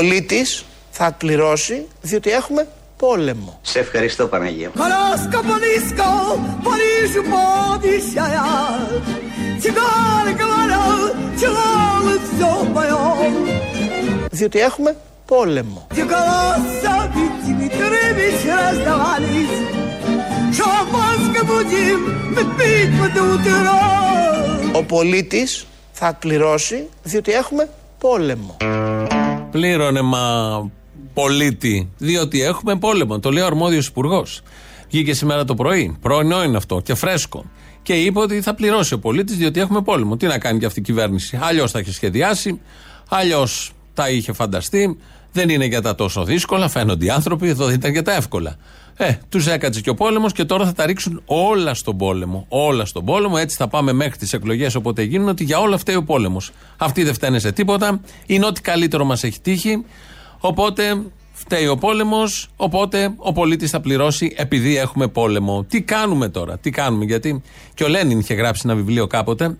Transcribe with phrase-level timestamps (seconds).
[0.00, 3.58] πολίτης θα πληρώσει διότι έχουμε πόλεμο.
[3.62, 4.70] Σε ευχαριστώ Παναγία.
[14.30, 14.96] Διότι έχουμε
[15.26, 15.86] πόλεμο.
[24.72, 28.56] Ο πολίτης θα πληρώσει διότι έχουμε πόλεμο.
[29.50, 30.70] Πλήρωνε μα
[31.14, 33.18] πολίτη, διότι έχουμε πόλεμο.
[33.20, 34.42] Το λέει ο αρμόδιος υπουργός.
[34.90, 35.96] Βγήκε σήμερα το πρωί.
[36.00, 37.44] Πρωινό είναι αυτό και φρέσκο.
[37.82, 40.16] Και είπε ότι θα πληρώσει ο πολίτης διότι έχουμε πόλεμο.
[40.16, 41.38] Τι να κάνει και αυτή η κυβέρνηση.
[41.42, 42.60] Αλλιώς τα είχε σχεδιάσει,
[43.08, 44.98] αλλιώς τα είχε φανταστεί.
[45.32, 46.68] Δεν είναι για τα τόσο δύσκολα.
[46.68, 48.56] Φαίνονται οι άνθρωποι, εδώ δεν ήταν για τα εύκολα.
[49.02, 52.46] Ε, τους έκατσε και ο πόλεμος και τώρα θα τα ρίξουν όλα στον πόλεμο.
[52.48, 53.34] Όλα στον πόλεμο.
[53.38, 56.50] Έτσι θα πάμε μέχρι τις εκλογές όποτε γίνουν ότι για όλα φταίει ο πόλεμος.
[56.76, 58.00] Αυτοί δεν φταίνε σε τίποτα.
[58.26, 59.84] Είναι ό,τι καλύτερο μας έχει τύχει.
[60.40, 62.48] Οπότε φταίει ο πόλεμος.
[62.56, 65.64] Οπότε ο πολίτης θα πληρώσει επειδή έχουμε πόλεμο.
[65.64, 67.04] Τι κάνουμε τώρα, τι κάνουμε.
[67.04, 67.42] Γιατί
[67.74, 69.56] και ο Λένιν είχε γράψει ένα βιβλίο κάποτε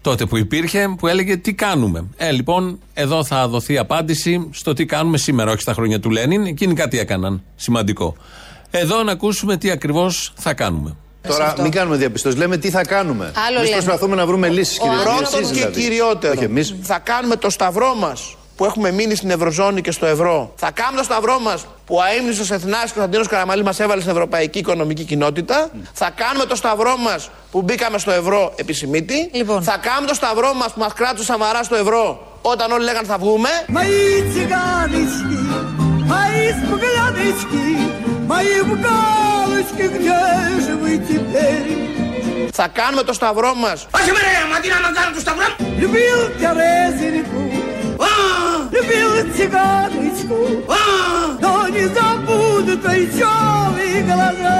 [0.00, 2.08] τότε που υπήρχε, που έλεγε τι κάνουμε.
[2.16, 6.46] Ε, λοιπόν, εδώ θα δοθεί απάντηση στο τι κάνουμε σήμερα, όχι στα χρόνια του Λένιν.
[6.46, 8.16] Εκείνοι κάτι έκαναν σημαντικό.
[8.70, 10.96] Εδώ να ακούσουμε τι ακριβώς θα κάνουμε.
[11.28, 12.38] Τώρα μην κάνουμε διαπιστώσεις.
[12.38, 13.32] Λέμε τι θα κάνουμε.
[13.56, 16.32] Εμείς προσπαθούμε να βρούμε λύσεις, κύριε Πρώτον και δηλαδή, κυριότερο.
[16.36, 16.74] Όχι εμείς.
[16.82, 20.52] Θα κάνουμε το σταυρό μας που έχουμε μείνει στην Ευρωζώνη και στο ευρώ.
[20.56, 24.58] Θα κάνουμε το σταυρό μας που ο αίμνητο Εθνά Κωνσταντίνος Καραμαλή μας έβαλε στην Ευρωπαϊκή
[24.58, 25.68] Οικονομική Κοινότητα.
[25.68, 25.76] Mm.
[25.92, 29.30] Θα κάνουμε το σταυρό μας που μπήκαμε στο ευρώ επισημίτη.
[29.32, 29.62] Λοιπόν.
[29.62, 33.18] Θα κάνουμε το σταυρό μας που μας κράτησε σαμαρά στο ευρώ όταν όλοι λέγανε θα
[33.18, 33.48] βγούμε.
[33.68, 35.46] Μα οι τσιγάνισκοι,
[36.06, 40.21] μα οι мои галочки, где
[40.65, 41.69] же вы теперь?
[42.51, 45.45] Θα κάνουμε το σταυρό μα Όχι με ρε, μα τι να με κάνω το σταυρό.
[45.81, 47.41] Любил Терезинку,
[48.75, 50.37] любил цыганочку,
[51.43, 54.57] но не забуду твои черные глаза.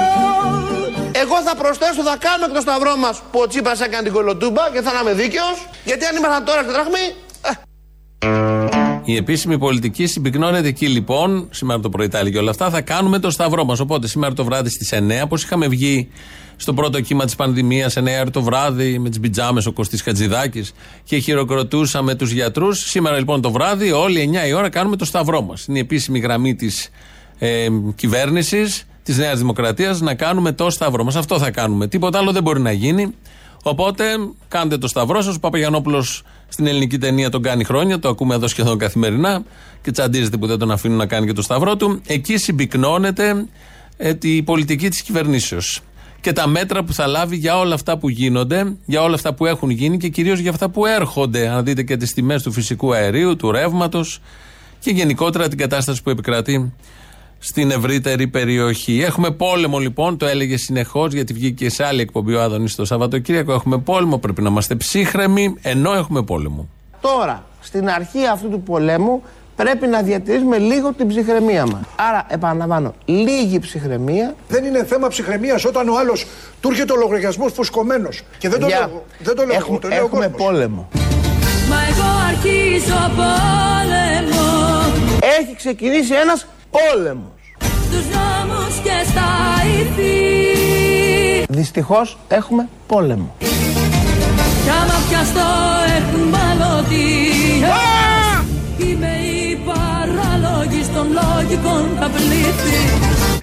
[1.22, 4.70] Εγώ θα προσθέσω, θα κάνουμε και το σταυρό μα που ο Τσίπρα έκανε την κολοτούμπα
[4.72, 5.48] και θα είμαι δίκαιο.
[5.84, 7.06] Γιατί αν ήμασταν τώρα στη δραχμή,
[7.48, 11.47] ε, Η επίσημη πολιτική συμπυκνώνεται εκεί λοιπόν.
[11.49, 12.69] Σήμερα το πρωί τα έλεγε όλα αυτά.
[12.69, 13.79] Θα κάνουμε το σταυρό μας.
[13.79, 16.09] Οπότε σήμερα το βράδυ στις 9, όπως είχαμε βγει
[16.55, 20.73] στο πρώτο κύμα της πανδημίας, 9 ώρα το βράδυ, με τις πιτζάμε ο Κωστής Χατζηδάκης
[21.03, 22.79] και χειροκροτούσαμε τους γιατρούς.
[22.79, 25.65] Σήμερα λοιπόν το βράδυ, όλοι 9 η ώρα, κάνουμε το σταυρό μας.
[25.65, 26.89] Είναι η επίσημη γραμμή της
[27.37, 31.15] ε, κυβέρνησης, της Νέας Δημοκρατίας, να κάνουμε το σταυρό μας.
[31.15, 31.87] Αυτό θα κάνουμε.
[31.87, 33.13] Τίποτα άλλο δεν μπορεί να γίνει.
[33.63, 34.03] Οπότε
[34.47, 35.35] κάντε το σταυρό σας.
[35.35, 39.43] Ο Παπαγιανόπουλος στην ελληνική ταινία τον κάνει χρόνια, το ακούμε εδώ σχεδόν καθημερινά
[39.81, 42.01] και τσαντίζεται που δεν τον αφήνουν να κάνει και το σταυρό του.
[42.07, 43.45] Εκεί συμπυκνώνεται
[43.97, 45.81] ε, η πολιτική της κυβερνήσεως
[46.21, 49.45] και τα μέτρα που θα λάβει για όλα αυτά που γίνονται, για όλα αυτά που
[49.45, 51.47] έχουν γίνει και κυρίως για αυτά που έρχονται.
[51.47, 54.19] Αν δείτε και τις τιμές του φυσικού αερίου, του ρεύματος
[54.79, 56.73] και γενικότερα την κατάσταση που επικρατεί
[57.39, 59.01] στην ευρύτερη περιοχή.
[59.01, 63.53] Έχουμε πόλεμο λοιπόν, το έλεγε συνεχώς, γιατί βγήκε σε άλλη εκπομπή ο Άδωνης το Σαββατοκύριακο.
[63.53, 66.67] Έχουμε πόλεμο, πρέπει να είμαστε ψύχρεμοι, ενώ έχουμε πόλεμο.
[67.01, 69.23] τώρα στην αρχή αυτού του πολέμου
[69.55, 71.81] πρέπει να διατηρήσουμε λίγο την ψυχραιμία μας.
[71.95, 74.35] Άρα, επαναλαμβάνω, λίγη ψυχραιμία.
[74.47, 76.25] Δεν είναι θέμα ψυχραιμίας όταν ο άλλος
[76.61, 78.21] του έρχεται ο λογαριασμός φουσκωμένος.
[78.37, 80.41] Και δεν το Για- λέω, δεν το λέω εγώ, έχουμε, το λέει ο έχουμε κόσμος.
[80.47, 80.89] πόλεμο.
[81.69, 84.47] Μα εγώ αρχίζω πόλεμο
[85.39, 87.31] Έχει ξεκινήσει ένας πόλεμος.
[87.87, 89.29] Στους νόμους και στα
[89.79, 93.35] ηθή Δυστυχώς έχουμε πόλεμο.
[94.63, 95.49] Κι άμα πιαστώ
[95.97, 97.09] εχμαλωτή
[98.77, 102.77] Είμαι η παράλογη των λογικών τα πλήθη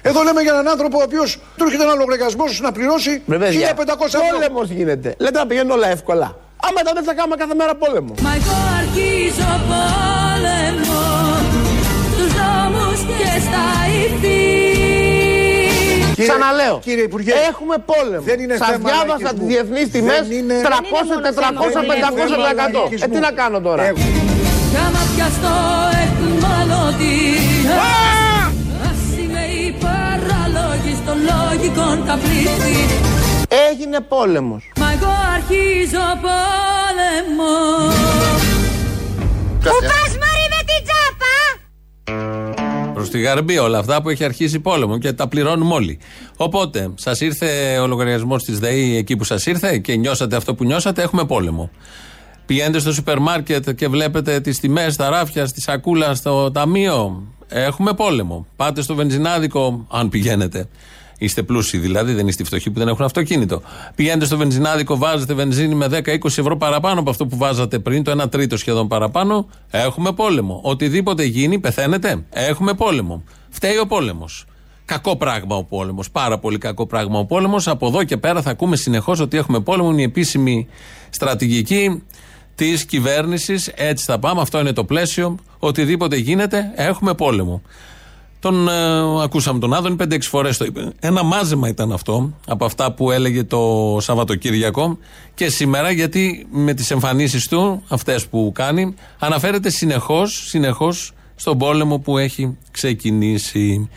[0.02, 4.20] Εδώ λέμε για έναν άνθρωπο ο οποίος του έρχεται ένα λογαριασμός να πληρώσει 1500 ευρώ.
[4.32, 5.14] Πόλεμος γίνεται.
[5.18, 6.38] Λέτε να πηγαίνουν όλα εύκολα.
[6.68, 8.14] Άμα τα δεν θα κάνουμε κάθε μέρα πόλεμο.
[8.22, 9.74] Μα εγώ αρχίζω πόλεμο
[10.36, 10.85] Στους νόμους και
[13.46, 13.64] στα
[14.02, 14.40] ηθή
[16.14, 16.76] Κύριε- Ξαναλέω.
[16.86, 18.22] Κύριε Υπουργέ, Έχουμε πόλεμο.
[18.30, 19.38] δεν είναι Σας θέμα διάβασα λαϊκισμού.
[19.38, 22.80] τις διεθνείς τιμές Δεν είναι- 300, 400, 500%.
[23.04, 23.96] Ε, τι να κάνω τώρα; Εγώ.
[24.70, 25.54] Κι άμα πιαστώ
[26.04, 27.18] εχμαλωτή
[28.88, 32.76] Ας είμαι η παράλογη των λογικών τα πλήθη
[33.70, 34.62] Έγινε πόλεμος.
[34.80, 37.54] Μα εγώ αρχίζω πόλεμο
[39.62, 40.12] Που πας
[42.96, 45.98] Προς τη γαρμπή όλα αυτά που έχει αρχίσει πόλεμο και τα πληρώνουμε όλοι.
[46.36, 50.64] Οπότε, σας ήρθε ο λογαριασμός της ΔΕΗ εκεί που σας ήρθε και νιώσατε αυτό που
[50.64, 51.70] νιώσατε, έχουμε πόλεμο.
[52.46, 57.22] Πηγαίνετε στο σούπερ μάρκετ και βλέπετε τις τιμές στα ράφια, στη σακούλα, στο ταμείο.
[57.48, 58.46] Έχουμε πόλεμο.
[58.56, 60.68] Πάτε στο βενζινάδικο, αν πηγαίνετε.
[61.18, 63.62] Είστε πλούσιοι δηλαδή, δεν είστε οι φτωχοί που δεν έχουν αυτοκίνητο.
[63.94, 68.22] Πηγαίνετε στο βενζινάδικο, βάζετε βενζίνη με 10-20 ευρώ παραπάνω από αυτό που βάζατε πριν, το
[68.22, 69.48] 1 τρίτο σχεδόν παραπάνω.
[69.70, 70.60] Έχουμε πόλεμο.
[70.62, 72.24] Οτιδήποτε γίνει, πεθαίνετε.
[72.30, 73.22] Έχουμε πόλεμο.
[73.48, 74.44] Φταίει ο πόλεμος.
[74.84, 76.10] Κακό πράγμα ο πόλεμος.
[76.10, 77.68] Πάρα πολύ κακό πράγμα ο πόλεμος.
[77.68, 79.90] Από εδώ και πέρα θα ακούμε συνεχώς ότι έχουμε πόλεμο.
[79.90, 80.66] Είναι η επίσημη
[81.10, 82.02] στρατηγική
[82.54, 83.66] της κυβέρνησης.
[83.74, 84.40] Έτσι θα πάμε.
[84.40, 85.38] Αυτό είναι το πλαίσιο.
[85.58, 87.62] Οτιδήποτε γίνεται, έχουμε πόλεμο.
[88.46, 90.92] Τον ε, ακούσαμε τον Άδωνη 5-6 φορές το είπε.
[91.00, 94.98] Ένα μάζεμα ήταν αυτό από αυτά που έλεγε το Σαββατοκύριακο
[95.34, 101.98] και σήμερα γιατί με τις εμφανίσεις του, αυτές που κάνει, αναφέρεται συνεχώς συνεχώς στον πόλεμο
[101.98, 103.88] που έχει ξεκινήσει.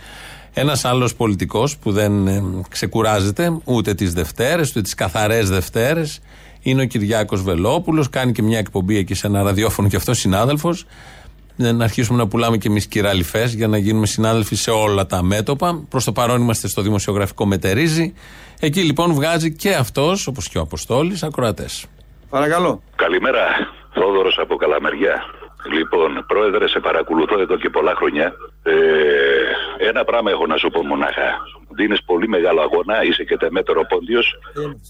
[0.53, 6.19] Ένας άλλος πολιτικός που δεν ε, ξεκουράζεται ούτε τις Δευτέρες, ούτε τις καθαρές Δευτέρες,
[6.61, 8.09] είναι ο Κυριάκος Βελόπουλος.
[8.09, 10.85] Κάνει και μια εκπομπή εκεί σε ένα ραδιόφωνο και αυτός συνάδελφος.
[11.61, 15.85] Να αρχίσουμε να πουλάμε και εμείς κυραλιφές για να γίνουμε συνάδελφοι σε όλα τα μέτωπα.
[15.89, 18.13] Προς το παρόν είμαστε στο δημοσιογραφικό Μετερίζη.
[18.59, 21.85] Εκεί λοιπόν βγάζει και αυτός, όπως και ο Αποστόλης, ακροατές.
[22.29, 22.81] Παρακαλώ.
[22.95, 23.41] Καλημέρα,
[23.93, 25.23] Θόδωρος από Καλαμεριά.
[25.73, 28.33] Λοιπόν, πρόεδρε, σε παρακολουθώ εδώ και πολλά χρόνια.
[28.63, 28.73] Ε,
[29.89, 31.29] ένα πράγμα έχω να σου πω μονάχα.
[31.79, 34.21] Δίνει πολύ μεγάλο αγώνα, είσαι και τεμέτερο πόντιο.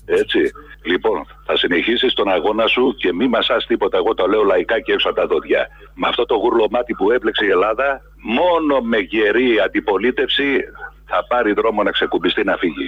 [0.06, 0.40] Έτσι.
[0.84, 3.98] Λοιπόν, θα συνεχίσει τον αγώνα σου και μη μασά τίποτα.
[3.98, 5.68] Εγώ το λέω λαϊκά και έξω από τα δόντια.
[5.94, 10.60] Με αυτό το γουρλωμάτι που έπλεξε η Ελλάδα, μόνο με γερή αντιπολίτευση
[11.06, 12.88] θα πάρει δρόμο να ξεκουμπιστεί να φύγει.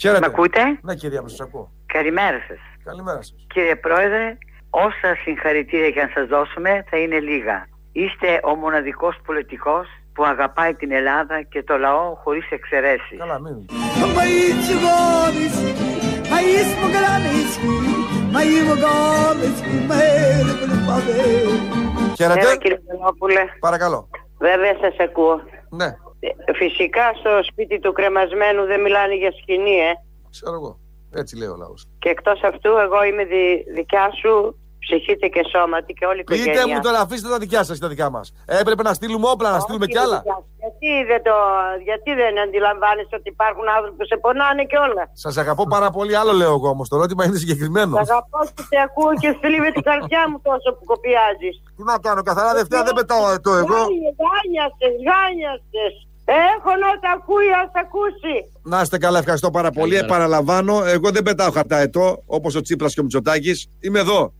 [0.00, 0.20] Χαίρετε.
[0.20, 0.78] Μ' ακούτε?
[0.82, 1.72] Ναι, κυρία μου, σα ακούω.
[1.86, 2.84] Καλημέρα σα.
[2.90, 3.54] Καλημέρα σα.
[3.54, 4.38] Κύριε Πρόεδρε,
[4.70, 7.68] όσα συγχαρητήρια και αν σας δώσουμε θα είναι λίγα.
[7.92, 13.18] Είστε ο μοναδικός πολιτικός που αγαπάει την Ελλάδα και το λαό χωρίς εξαιρέσεις.
[13.18, 13.66] Καλά, μην.
[22.16, 22.56] Χαίρετε.
[22.56, 22.78] Κύριε
[23.60, 24.08] Παρακαλώ.
[24.38, 25.40] Βέβαια σας ακούω.
[25.70, 25.84] Ναι.
[26.20, 29.92] Ε, φυσικά στο σπίτι του κρεμασμένου δεν μιλάνε για σκηνή, ε.
[30.30, 30.78] Ξέρω εγώ.
[31.14, 31.86] Έτσι λέει ο λαός.
[31.98, 36.52] Και εκτός αυτού εγώ είμαι δι- δικιά σου ψυχήτε και σώματι και όλη η οικογένεια.
[36.52, 38.26] Πείτε μου τώρα, αφήστε τα δικιά σας και τα δικά μας.
[38.60, 40.18] Έπρεπε να στείλουμε όπλα, να στείλουμε Όχι, κι άλλα.
[40.18, 40.48] δικιά σου.
[40.62, 41.34] Γιατί δεν, το,
[41.88, 46.12] γιατί δεν αντιλαμβάνεσαι ότι υπάρχουν άνθρωποι που σε πονάνε και όλα; Σας αγαπώ πάρα πολύ,
[46.20, 46.86] άλλο λέω εγώ όμως.
[46.88, 47.92] Το ερώτημα είναι συγκεκριμένο.
[47.96, 51.54] Σ' αγαπώ και σε ακούω και θλίβει την καρδιά μου τόσο που κοπιάζεις.
[51.76, 53.80] Τι να κάνω, καθαρά Δευτέρα δεν πετάω το εγώ.
[54.22, 55.94] Γάνιασες, γάνιασες.
[56.24, 58.34] Έχω να τα ακούει, ας ακούσει.
[58.62, 59.96] Να είστε καλά, ευχαριστώ πάρα πολύ.
[59.96, 63.70] Επαναλαμβάνω, εγώ δεν πετάω χαρτά ετώ, όπως ο Τσίπρας και ο Μητσοτάκης.
[63.80, 64.32] Είμαι εδώ.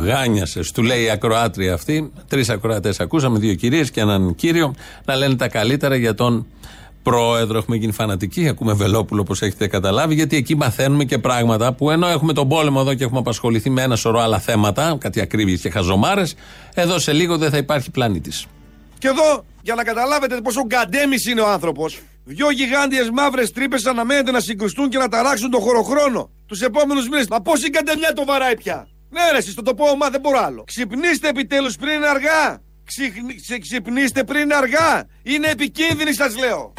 [0.00, 2.12] Γάνιασες, του λέει η ακροάτρια αυτή.
[2.28, 4.74] Τρεις ακροατές ακούσαμε, δύο κυρίες και έναν κύριο
[5.04, 6.46] να λένε τα καλύτερα για τον
[7.02, 7.58] πρόεδρο.
[7.58, 8.48] Έχουμε γίνει φανατικοί.
[8.48, 12.78] Ακούμε Βελόπουλο, όπω έχετε καταλάβει, γιατί εκεί μαθαίνουμε και πράγματα που ενώ έχουμε τον πόλεμο
[12.80, 16.34] εδώ και έχουμε απασχοληθεί με ένα σωρό άλλα θέματα, κάτι ακρίβειες και χαζομάρες,
[16.74, 18.46] εδώ σε λίγο δεν θα υπάρχει πλανήτης.
[18.98, 24.30] Και εδώ, για να καταλάβετε πόσο γκαντέμις είναι ο άνθρωπος, δυο γιγάντιες μαύρες τρύπες αναμένεται
[24.30, 27.28] να συγκρουστούν και να ταράξουν τον χωροχρόνο τους επόμενους μήνες.
[27.28, 30.38] Μα πόση γκαντεμιά το βαράει πια; Ναι, ρε, εσείς, το το πω, μα δεν μπορώ
[30.38, 30.64] άλλο.
[30.66, 32.62] Ξυπνήστε επιτέλους πριν αργά.
[32.84, 33.12] Ξυ...
[33.60, 35.04] Ξυπνήστε πριν αργά.
[35.22, 36.72] Είναι επικίνδυνη, σας λέω.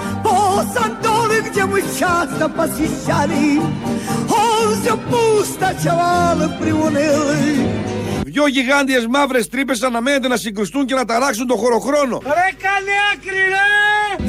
[8.25, 12.21] Δυο γιγάντιες μαύρες τρύπες αναμένεται να συγκρουστούν και να ταράξουν τον χωροχρόνο.
[12.23, 14.25] Ρε καλέ άκρη ρε!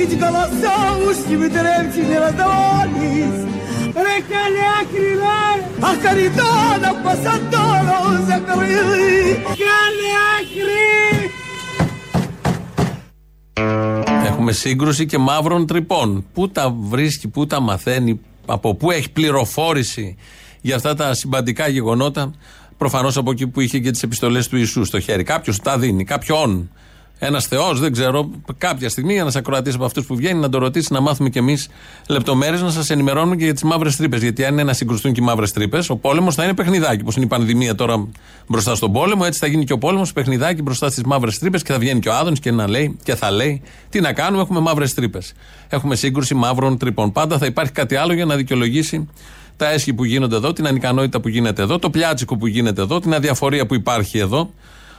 [4.03, 4.17] ρε
[14.27, 16.25] Έχουμε σύγκρουση και μαύρων τρυπών.
[16.35, 20.17] Πού τα βρίσκει, πού τα μαθαίνει, από πού έχει πληροφόρηση
[20.61, 22.35] για αυτά τα συμπαντικά γεγονότα.
[22.77, 25.23] Προφανώς από εκεί που είχε και τις επιστολές του Ιησού στο χέρι.
[25.23, 26.71] Κάποιος τα δίνει, κάποιον.
[27.19, 30.93] Ένας Θεός, δεν ξέρω, κάποια στιγμή ένα ακροατή από αυτούς που βγαίνει να το ρωτήσει,
[30.93, 31.69] να μάθουμε κι εμείς
[32.09, 34.23] λεπτομέρειες, να σας ενημερώνουμε και για τις μαύρες τρύπες.
[34.23, 37.01] Γιατί αν είναι να συγκρουστούν και οι μαύρες τρύπες, ο πόλεμος θα είναι παιχνιδάκι.
[37.01, 38.09] Όπως είναι η πανδημία τώρα
[38.47, 41.73] μπροστά στον πόλεμο, έτσι θα γίνει και ο πόλεμος παιχνιδάκι μπροστά στις μαύρες τρύπες και
[41.73, 44.61] θα βγαίνει και ο Άδωνης και, να λέει, και θα λέει τι να κάνουμε, έχουμε
[44.61, 45.33] μαύρες τρύπες.
[45.69, 47.13] Έχουμε σύγκρουση μαύρων τρύπων.
[47.13, 49.09] Πάντα θα υπάρχει κάτι άλλο για να δικαιολογήσει
[49.57, 53.01] τα αίσχη που γίνονται εδώ, την ανικανότητα που γίνεται εδώ, το πλιάτσικο που γίνεται εδώ,
[53.01, 54.51] την αδιαφορία που υπάρχει εδώ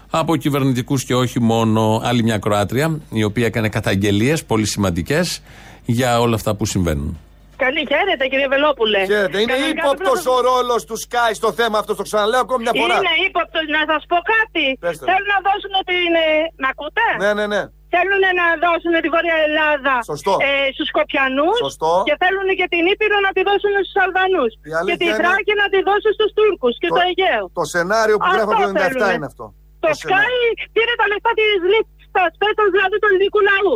[0.09, 2.01] από κυβερνητικούς και όχι μόνο.
[2.03, 5.41] Άλλη μια Κροάτρια, η οποία έκανε καταγγελίες πολύ σημαντικές
[5.85, 7.19] για όλα αυτά που συμβαίνουν.
[7.65, 8.99] Καλή χαίρετε κύριε Βελόπουλε.
[9.11, 12.41] Χαίρετε, είναι Κανονικά ύποπτος πρέπει να ο ρόλος του Sky στο θέμα αυτό, το ξαναλέω
[12.45, 12.95] ακόμη μια φορά.
[12.99, 14.65] Είναι ύποπτος να σας πω κάτι.
[14.83, 15.03] Πες το.
[15.09, 16.11] Θέλουν να δώσουν την...
[16.25, 16.27] ε,
[16.63, 17.61] Να ακούτε; Ναι, ναι, ναι.
[17.95, 20.33] θέλουν να δώσουν τη Βόρεια Ελλάδα Σωστό.
[20.47, 21.91] ε, στους Σκοπιανούς Σωστό.
[22.07, 24.51] και θέλουν και την Ήπειρο να τη δώσουν στους Αλβανούς.
[24.71, 27.43] Η αλήθεια Και τη είναι- Θράκη να τη δώσουν στους Τούρκους και το, Αιγαίο.
[27.59, 29.13] Το σενάριο που Αυτό γράφω το 97 θέλουνε.
[29.17, 29.45] είναι αυτό.
[29.83, 30.51] Το σενάριο.
[30.57, 33.73] Sky πήρε τα λεφτά της λίστα φέτος δηλαδή του ελληνικού λαού.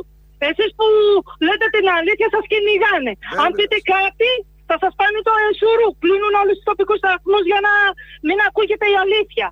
[0.50, 0.88] Εσείς που
[1.48, 3.14] λέτε την αλήθεια σας κυνηγάνε.
[3.44, 4.30] Αν πείτε κάτι
[4.70, 5.88] θα σας πάνε το ενσουρού.
[6.02, 7.74] Κλείνουν όλους τους τοπικούς σταθμούς για να
[8.28, 9.48] μην ακούγεται η αλήθεια.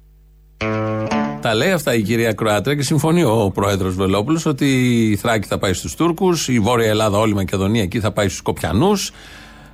[1.41, 4.67] Τα λέει αυτά η κυρία Κροάτρια και συμφωνεί ο πρόεδρος Βελόπουλος ότι
[5.11, 8.25] η Θράκη θα πάει στους Τούρκους, η Βόρεια Ελλάδα, όλη η Μακεδονία εκεί θα πάει
[8.25, 9.11] στους Σκοπιανούς.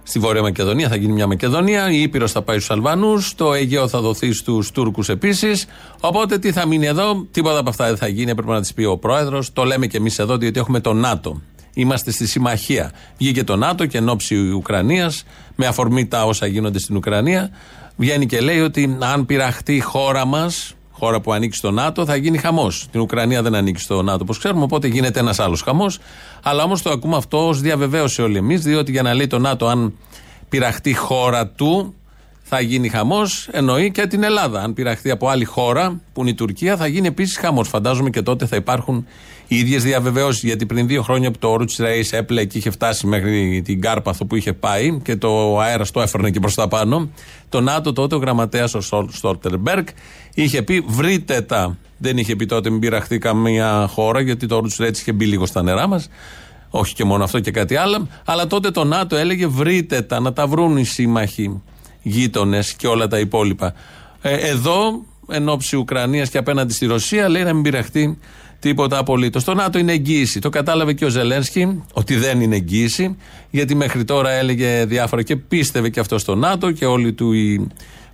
[0.07, 3.87] Στη Βόρεια Μακεδονία θα γίνει μια Μακεδονία, η Ήπειρος θα πάει στους Αλβανούς, το Αιγαίο
[3.87, 5.65] θα δοθεί στους Τούρκους επίσης.
[5.99, 8.83] Οπότε τι θα μείνει εδώ, τίποτα από αυτά δεν θα γίνει, έπρεπε να τη πει
[8.83, 9.53] ο πρόεδρος.
[9.53, 11.41] Το λέμε και εμείς εδώ, διότι έχουμε το ΝΑΤΟ.
[11.73, 12.91] Είμαστε στη συμμαχία.
[13.17, 15.23] Βγήκε το ΝΑΤΟ και εν ώψη Ουκρανίας,
[15.55, 17.49] με αφορμή τα όσα γίνονται στην Ουκρανία,
[17.95, 22.15] βγαίνει και λέει ότι αν πειραχτεί η χώρα μας, χώρα που ανήκει στο ΝΑΤΟ, θα
[22.15, 22.87] γίνει χαμός.
[22.91, 25.99] Την Ουκρανία δεν ανήκει στο ΝΑΤΟ, όπως ξέρουμε, οπότε γίνεται ένας άλλος χαμός.
[26.43, 29.67] Αλλά όμως το ακούμε αυτό ως διαβεβαίωση όλοι εμείς, διότι για να λέει το ΝΑΤΟ,
[29.67, 29.93] αν
[30.49, 31.93] πειραχτεί η χώρα του,
[32.47, 34.61] θα γίνει χαμός, εννοεί και την Ελλάδα.
[34.61, 37.67] Αν πειραχτεί από άλλη χώρα, που είναι η Τουρκία, θα γίνει επίσης χαμός.
[37.67, 39.05] Φαντάζομαι και τότε θα υπάρχουν
[39.47, 40.43] οι ίδιες διαβεβαιώσεις.
[40.43, 44.25] Γιατί πριν δύο χρόνια που το Ρούτς Ρέις έπλε και είχε φτάσει μέχρι την Κάρπαθο
[44.25, 47.09] που είχε πάει και το αέρας το έφερνε και προς τα πάνω,
[47.49, 49.85] το ΝΑΤΟ τότε ο γραμματέας ο Στόλτερμπεργκ
[50.33, 51.77] είχε πει βρείτε τα.
[51.97, 55.45] Δεν είχε πει τότε μην πειραχτεί καμία χώρα, γιατί το Ρούτς Ρέις είχε μπει λίγο
[55.45, 56.09] στα νερά μας.
[56.69, 58.07] Όχι και μόνο αυτό και κάτι άλλο.
[58.25, 61.61] Αλλά τότε το ΝΑΤΟ έλεγε βρείτε τα, να τα βρουν οι σύμμαχοι
[62.01, 63.73] γείτονες και όλα τα υπόλοιπα.
[64.21, 68.17] Ε, εδώ, εν ώψη Ουκρανίας και απέναντι στη Ρωσία, λέει να μην πειραχτεί
[68.59, 69.43] τίποτα απολύτως.
[69.43, 70.39] Το ΝΑΤΟ είναι εγγύηση.
[70.39, 73.15] Το κατάλαβε και ο Ζελένσκι ότι δεν είναι εγγύηση,
[73.49, 77.67] γιατί μέχρι τώρα έλεγε διάφορα και πίστευε και αυτό στο ΝΑΤΟ και όλη του η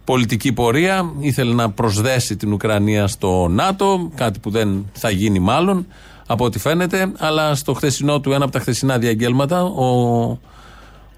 [0.04, 1.14] πολιτική πορεία.
[1.20, 5.88] Ήθελε να προσδέσει την Ουκρανία στο ΝΑΤΟ, κάτι που δεν θα γίνει μάλλον
[6.28, 7.12] από ό,τι φαίνεται.
[7.18, 10.40] Αλλά στο χθεσινό του, ένα από τα χθεσινά διαγγέλματα, ο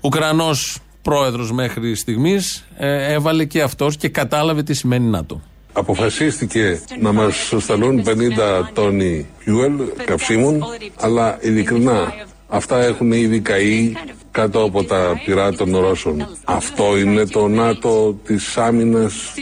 [0.01, 5.42] Ουκρανός πρόεδρος μέχρι στιγμής ε, έβαλε και αυτός και κατάλαβε τι σημαίνει ΝΑΤΟ.
[5.74, 8.10] Αποφασίστηκε να μας σταλούν 50
[8.74, 10.63] τόνοι fuel καυσίμων,
[11.00, 12.13] αλλά ειλικρινά
[12.48, 13.94] αυτά έχουν ήδη καεί
[14.32, 16.27] κάτω από τα πυρά των Ρώσων.
[16.44, 19.34] Αυτό είναι το ΝΑΤΟ της άμυνας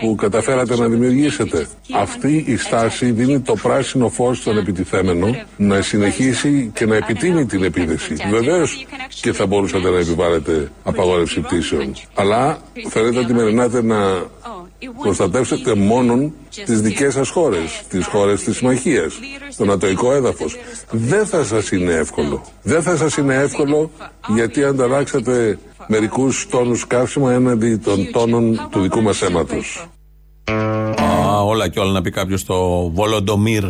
[0.00, 1.66] που καταφέρατε να δημιουργήσετε.
[1.92, 7.64] Αυτή η στάση δίνει το πράσινο φως στον επιτιθέμενο να συνεχίσει και να επιτείνει την
[7.64, 8.14] επίδεση.
[8.30, 8.86] Βεβαίως
[9.20, 11.92] και θα μπορούσατε να επιβάλλετε απαγόρευση πτήσεων.
[12.14, 13.96] Αλλά φαίνεται ότι μερινάτε να
[15.02, 16.32] προστατεύσετε μόνον
[16.64, 19.14] τις δικές σας χώρες, τις χώρες της συμμαχίας,
[19.56, 20.56] το νατοϊκό έδαφος.
[20.90, 22.44] Δεν θα σας είναι εύκολο.
[22.62, 23.90] Δεν θα σας είναι εύκολο
[24.34, 29.73] γιατί ανταλλάξατε μερικούς τόνους καύσιμα έναντι των τόνων του δικού μας αίματος.
[30.52, 33.64] Α, όλα και όλα να πει κάποιος στο Βολοντομίρ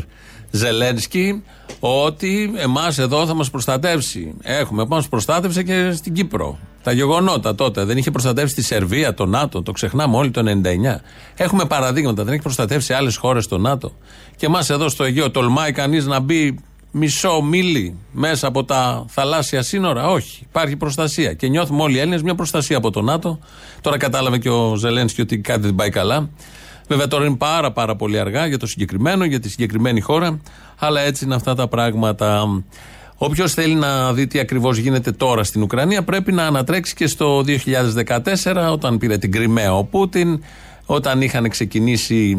[0.50, 1.42] Ζελένσκι
[1.80, 4.34] ότι εμάς εδώ θα μας προστατεύσει.
[4.42, 6.58] Έχουμε, μας προστάτευσε και στην Κύπρο.
[6.82, 7.84] Τα γεγονότα τότε.
[7.84, 11.00] Δεν είχε προστατεύσει τη Σερβία, το ΝΑΤΟ, το ξεχνάμε όλοι το 99.
[11.36, 12.24] Έχουμε παραδείγματα.
[12.24, 13.92] Δεν έχει προστατεύσει άλλες χώρες το ΝΑΤΟ.
[14.36, 16.58] Και εμάς εδώ στο Αιγαίο τολμάει κανείς να μπει
[16.90, 20.08] μισό μίλι μέσα από τα θαλάσσια σύνορα.
[20.08, 20.46] Όχι.
[20.48, 21.32] Υπάρχει προστασία.
[21.32, 23.38] Και νιώθουμε όλοι οι Έλληνες μια προστασία από το ΝΑΤΟ.
[23.80, 26.30] Τώρα κατάλαβε και ο Ζελένσκι ότι κάτι δεν πάει καλά.
[26.88, 30.40] Βέβαια τώρα είναι πάρα πάρα πολύ αργά για το συγκεκριμένο, για τη συγκεκριμένη χώρα,
[30.78, 32.46] αλλά έτσι είναι αυτά τα πράγματα.
[33.16, 37.44] Όποιος θέλει να δει τι ακριβώς γίνεται τώρα στην Ουκρανία, πρέπει να ανατρέξει και στο
[38.44, 40.42] 2014, όταν πήρε την Κρυμαία ο Πούτιν,
[40.86, 42.38] όταν είχαν ξεκινήσει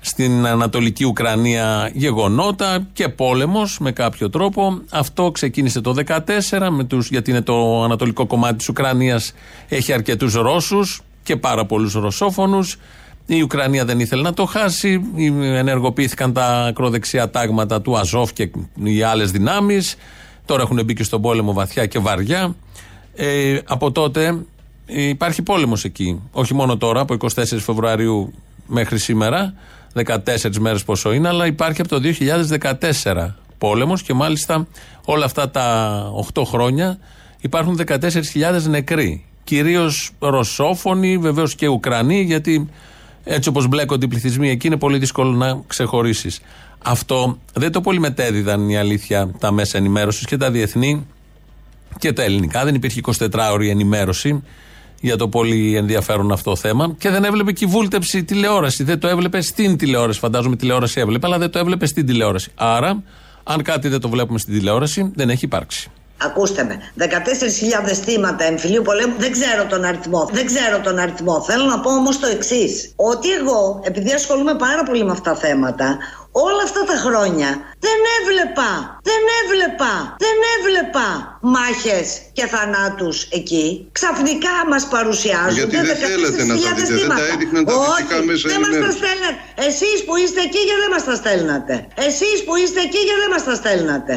[0.00, 4.80] στην Ανατολική Ουκρανία γεγονότα και πόλεμος με κάποιο τρόπο.
[4.90, 5.94] Αυτό ξεκίνησε το
[6.50, 9.32] 2014 με τους, γιατί είναι το ανατολικό κομμάτι της Ουκρανίας
[9.68, 12.76] έχει αρκετούς Ρώσους και πάρα πολλούς Ρωσόφωνους.
[13.26, 15.00] Η Ουκρανία δεν ήθελε να το χάσει.
[15.42, 18.50] Ενεργοποιήθηκαν τα ακροδεξιά τάγματα του Αζόφ και
[18.82, 19.96] οι άλλες δυνάμεις.
[20.44, 22.54] Τώρα έχουν μπει και στον πόλεμο βαθιά και βαριά.
[23.14, 24.44] Ε, από τότε
[24.86, 26.20] υπάρχει πόλεμος εκεί.
[26.32, 27.28] Όχι μόνο τώρα, από 24
[27.58, 28.32] Φεβρουαρίου
[28.66, 29.54] μέχρι σήμερα,
[29.94, 32.00] 14 μέρες πόσο είναι, αλλά υπάρχει από το
[33.02, 34.66] 2014 πόλεμος και μάλιστα
[35.04, 35.96] όλα αυτά τα
[36.34, 36.98] 8 χρόνια
[37.40, 38.00] υπάρχουν 14.000
[38.68, 39.24] νεκροί.
[39.44, 42.68] Κυρίως Ρωσόφωνοι, βεβαίως και Ουκρανοί, γιατί
[43.24, 46.40] έτσι όπως μπλέκονται οι πληθυσμοί εκεί, είναι πολύ δύσκολο να ξεχωρίσεις.
[46.78, 51.06] Αυτό δεν το πολύ μετέδιδαν η αλήθεια τα μέσα ενημέρωσης και τα διεθνή
[51.98, 52.64] και τα ελληνικά.
[52.64, 54.42] Δεν υπήρχε 24ωρη ενημέρωση
[55.00, 58.84] για το πολύ ενδιαφέρον αυτό θέμα και δεν έβλεπε και η βούλτεψη τηλεόραση.
[58.84, 60.18] Δεν το έβλεπε στην τηλεόραση.
[60.18, 62.50] Φαντάζομαι τηλεόραση έβλεπε, αλλά δεν το έβλεπε στην τηλεόραση.
[62.54, 63.02] Άρα,
[63.44, 65.90] αν κάτι δεν το βλέπουμε στην τηλεόραση, δεν έχει υπάρξει.
[66.24, 66.92] Ακούστε με.
[66.98, 70.28] 14.000 θύματα εμφυλίου πολέμου, δεν ξέρω τον αριθμό.
[70.32, 71.42] Δεν ξέρω τον αριθμό.
[71.42, 72.92] Θέλω να πω όμως το εξής.
[72.96, 75.98] Ότι εγώ, επειδή ασχολούμαι πάρα πολύ με αυτά τα θέματα,
[76.32, 77.48] όλα αυτά τα χρόνια
[77.86, 78.70] δεν έβλεπα,
[79.10, 81.08] δεν έβλεπα, δεν έβλεπα
[81.40, 83.88] μάχες και θανάτους εκεί.
[83.92, 85.58] Ξαφνικά μας παρουσιάζουν.
[85.60, 88.76] Γιατί δεν θέλετε να τα δείτε, δεν τα έδειχναν τα δυτικά μέσα δεν μας τα
[88.76, 89.00] ενημέρωσης.
[89.00, 89.38] στέλνατε.
[89.68, 91.74] Εσείς που είστε εκεί και δεν μας τα στέλνατε.
[92.08, 94.14] Εσείς που είστε εκεί και δεν μας τα στέλνατε.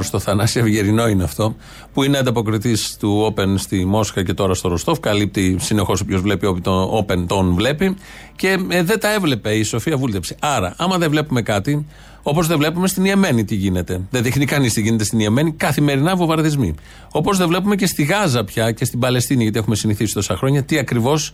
[0.00, 1.56] Προ το Θανάση Ευγερινό είναι αυτό,
[1.92, 5.00] που είναι ανταποκριτής του Open στη Μόσχα και τώρα στο Ροστόφ.
[5.00, 7.96] Καλύπτει συνεχώς όποιος βλέπει το Open τον βλέπει.
[8.36, 10.36] Και ε, δεν τα έβλεπε η Σοφία Βούλτεψη.
[10.40, 11.86] Άρα, άμα δεν βλέπουμε κάτι,
[12.22, 14.00] όπως δεν βλέπουμε στην Ιεμένη τι γίνεται.
[14.10, 16.74] Δεν δείχνει κανείς τι γίνεται στην Ιεμένη, καθημερινά βομβαρδισμοί.
[17.10, 20.62] Όπως δεν βλέπουμε και στη Γάζα πια και στην Παλαιστίνη, γιατί έχουμε συνηθίσει τόσα χρόνια,
[20.62, 21.32] τι ακριβώς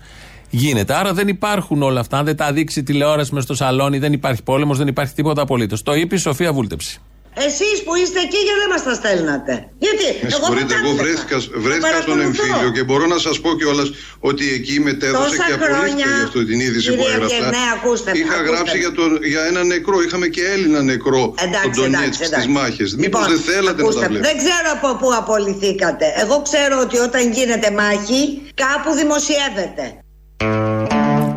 [0.51, 0.95] γίνεται.
[0.95, 2.19] Άρα δεν υπάρχουν όλα αυτά.
[2.19, 5.43] Αν δεν τα δείξει η τηλεόραση μες στο σαλόνι, δεν υπάρχει πόλεμος, δεν υπάρχει τίποτα
[5.43, 5.83] απολύτως.
[5.83, 7.01] Το είπε η Σοφία Βούλτεψη.
[7.49, 10.77] Εσείς που είστε εκεί και δεν μας τα στέλνατε; Γιατί, Με εγώ συγχωρείτε, δεν τα
[10.83, 11.03] εγώ έβλεπα.
[11.05, 12.25] βρέθηκα, Τα βρέθηκα στον παρακολουθώ.
[12.27, 13.89] εμφύλιο και μπορώ να σας πω κιόλας
[14.31, 17.37] ότι εκεί μετέδωσε Τόσα και απολύτηκα χρόνια, για αυτό την είδηση που κύριε έγραψα.
[17.37, 18.83] Ευγενέ, ακούστε με, Είχα ακούστε γράψει με.
[18.85, 19.97] για, τον, για ένα νεκρό.
[20.07, 22.49] Είχαμε και Έλληνα νεκρό Εντάξει, τον Ντονιέτσκ εντάξει, στις εντάξει.
[22.59, 22.89] μάχες.
[23.03, 24.27] Μήπως Λοιπόν, δεν θέλατε να ακούστε, τα βλέπετε.
[24.29, 26.07] Δεν ξέρω από πού απολυθήκατε.
[26.23, 28.21] Εγώ ξέρω ότι όταν γίνεται μάχη,
[28.63, 29.85] κάπου δημοσιεύεται.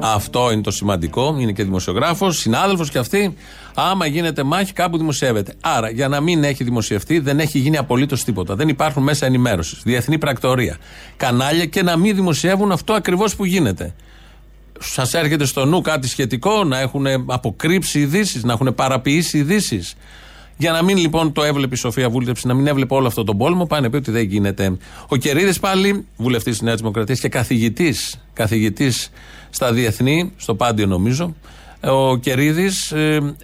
[0.01, 1.35] Αυτό είναι το σημαντικό.
[1.39, 3.35] Είναι και δημοσιογράφος, συνάδελφος και αυτή.
[3.73, 5.53] Άμα γίνεται μάχη, κάπου δημοσιεύεται.
[5.61, 8.55] Άρα, για να μην έχει δημοσιευτεί, δεν έχει γίνει απολύτως τίποτα.
[8.55, 10.77] Δεν υπάρχουν μέσα ενημέρωσης, διεθνή πρακτορία,
[11.17, 13.93] κανάλια και να μην δημοσιεύουν αυτό ακριβώς που γίνεται.
[14.79, 19.95] Σας έρχεται στο νου κάτι σχετικό, να έχουν αποκρύψει ειδήσεις, να έχουν παραποιήσει ειδήσεις.
[20.61, 23.37] Για να μην λοιπόν το έβλεπε η Σοφία Βούλτεψη, να μην έβλεπε όλο αυτό τον
[23.37, 24.77] πόλεμο, πάει να πει ότι δεν γίνεται.
[25.07, 29.11] Ο Κερίδης πάλι, βουλευτής της Νέας Δημοκρατίας και καθηγητής καθηγητής
[29.49, 31.35] στα διεθνή, στο Πάντιο νομίζω.
[31.81, 32.93] Ο Κερίδης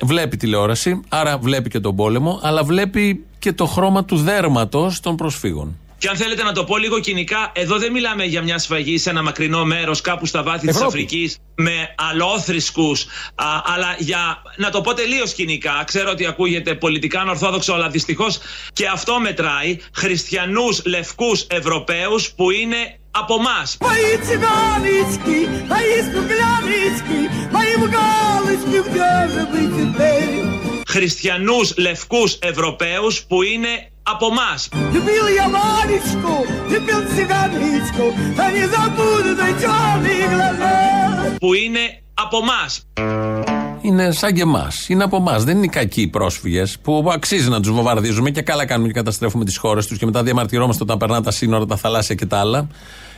[0.02, 5.16] βλέπει τηλεόραση, άρα βλέπει και τον πόλεμο, αλλά βλέπει και το χρώμα του δέρματος των
[5.16, 5.78] προσφύγων.
[5.98, 9.10] Και αν θέλετε να το πω λίγο κοινικά, εδώ δεν μιλάμε για μια σφαγή σε
[9.10, 12.96] ένα μακρινό μέρος, κάπου στα βάθη της Αφρικής, με αλόθρισκου,
[13.64, 14.42] αλλά για.
[14.56, 15.84] Να το πω τελείως κοινικά.
[15.86, 18.40] Ξέρω ότι ακούγεται πολιτικά ανορθόδοξο, αλλά δυστυχώς
[18.74, 19.80] και αυτό μετράει.
[19.94, 23.64] Χριστιανούς, λευκούς, Ευρωπαίους που είναι από εμά.
[30.88, 34.52] Χριστιανούς, λευκούς, Ευρωπαίους που είναι από εμά.
[41.40, 41.80] Που είναι
[42.14, 42.64] από εμά.
[43.82, 44.90] Είναι σαν και εμάς.
[44.90, 45.44] Είναι από εμάς.
[45.44, 49.46] Δεν είναι κακοί οι πρόσφυγες που αξίζει να τους βομβαρδίζουμε και καλά κάνουμε και καταστρέφουμε
[49.46, 52.68] τις χώρες τους και μετά διαμαρτυρόμαστε όταν περνά τα σύνορα, τα θαλάσσια και τα άλλα.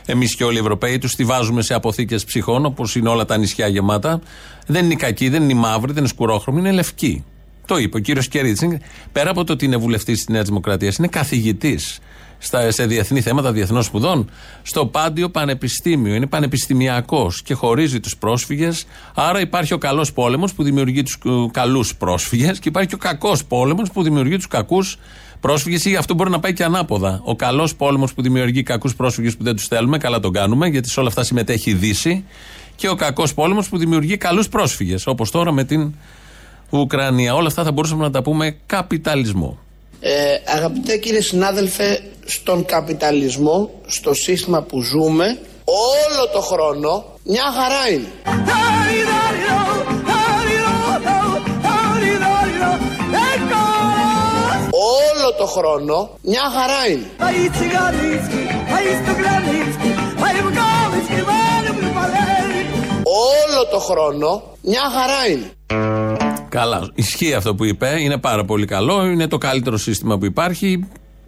[0.06, 3.36] Εμείς και όλοι οι Ευρωπαίοι τους τη βάζουμε σε αποθήκες ψυχών όπως είναι όλα τα
[3.36, 4.20] νησιά γεμάτα.
[4.66, 7.24] Δεν είναι κακοί, δεν είναι μαύροι, δεν είναι σκουρόχρωμοι, είναι λευκοί.
[7.68, 8.78] Το είπε ο κύριος Κερίτση.
[9.12, 11.98] Πέρα από το ότι είναι βουλευτής της Νέας Δημοκρατίας, είναι καθηγητής
[12.68, 14.30] σε διεθνή θέματα διεθνών σπουδών.
[14.62, 16.14] Στο Πάντιο Πανεπιστήμιο.
[16.14, 18.86] Είναι πανεπιστημιακός και χωρίζει τους πρόσφυγες.
[19.14, 21.18] Άρα υπάρχει ο καλός πόλεμος που δημιουργεί τους
[21.50, 24.96] καλούς πρόσφυγες και υπάρχει και ο κακός πόλεμος που δημιουργεί τους κακούς
[25.40, 27.20] πρόσφυγες ή αυτό μπορεί να πάει και ανάποδα.
[27.24, 30.88] Ο καλός πόλεμος που δημιουργεί κακούς πρόσφυγες που δεν τους θέλουμε, καλά τον κάνουμε, γιατί
[30.88, 32.24] σε όλα αυτά συμμετέχει η Δύση.
[32.76, 35.94] Και ο κακός πόλεμος που δημιουργεί καλούς πρόσφυγες, όπως τώρα με την
[36.70, 37.34] Ουκρανία.
[37.34, 39.58] Όλα αυτά θα μπορούσαμε να τα πούμε καπιταλισμό.
[40.00, 40.12] Ε,
[40.46, 48.08] αγαπητέ κύριε συνάδελφε, στον καπιταλισμό, στο σύστημα που ζούμε, όλο το χρόνο μια χαρά είναι.
[54.70, 57.06] Όλο το χρόνο μια χαρά είναι.
[63.04, 66.27] Όλο το χρόνο μια χαρά είναι.
[66.48, 66.88] Καλά.
[66.94, 67.96] Ισχύει αυτό που είπε.
[68.00, 69.06] Είναι πάρα πολύ καλό.
[69.06, 70.84] Είναι το καλύτερο σύστημα που υπάρχει.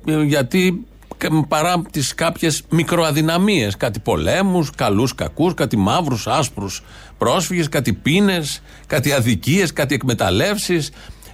[0.06, 6.82] ε, Γιατί κα- παρά τις κάποιες μικροαδυναμίες, κάτι πολέμους, καλούς, κακούς, κάτι μαύρους, άσπρους
[7.18, 8.42] πρόσφυγες, κάτι πίνε,
[8.86, 10.90] κάτι αδικίες, κάτι εκμεταλλεύσεις.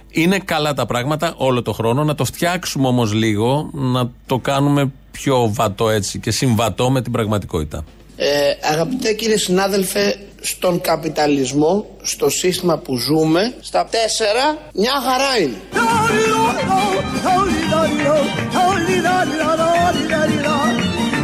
[0.09, 2.03] Είναι καλά τα πράγματα όλο το χρόνο.
[2.03, 7.11] Να το φτιάξουμε όμως λίγο, να το κάνουμε πιο βατό έτσι και συμβατό με την
[7.11, 7.83] πραγματικότητα.
[8.15, 8.27] Ε,
[8.71, 10.15] αγαπητέ κύριε συνάδελφε,
[10.49, 15.57] στον καπιταλισμό, στο σύστημα που ζούμε, στα τέσσερα, μια χαρά είναι.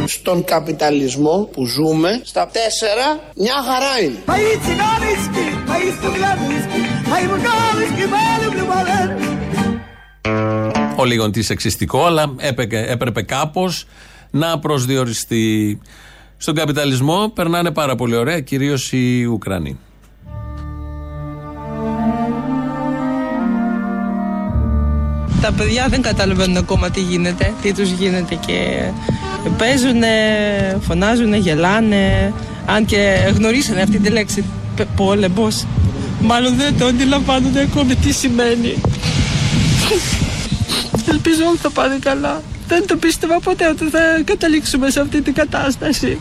[0.06, 4.18] Στον καπιταλισμό που ζούμε, στα τέσσερα, μια χαρά είναι.
[10.96, 13.86] Ο λίγον σεξιστικό, αλλά έπρεπε, έπρεπε κάπως
[14.30, 15.80] να προσδιοριστεί.
[16.44, 19.78] Στον καπιταλισμό περνάνε πάρα πολύ ωραία, κυρίως οι Ουκρανοί.
[25.40, 28.88] τα παιδιά δεν καταλαβαίνουν ακόμα τι γίνεται, τι τους γίνεται και
[29.58, 30.02] παίζουν,
[30.80, 32.32] φωνάζουν, γελάνε.
[32.66, 34.44] Αν και γνωρίσανε αυτή τη λέξη
[34.76, 35.66] π- πόλεμος,
[36.20, 38.74] μάλλον δεν το αντιλαμβάνονται ακόμη τι σημαίνει.
[41.10, 42.42] Ελπίζω όλοι θα πάνε καλά.
[42.68, 46.18] Δεν το πίστευα ποτέ ότι θα καταλήξουμε σε αυτή την κατάσταση.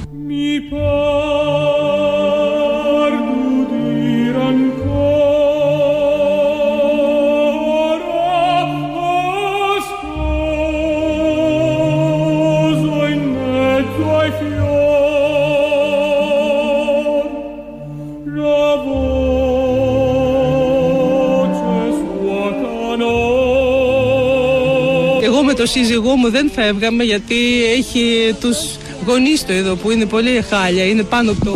[25.22, 28.58] Εγώ με το σύζυγό μου δεν φεύγαμε γιατί έχει τους
[29.07, 31.53] γονείς του εδώ που είναι πολύ χάλια, είναι πάνω από το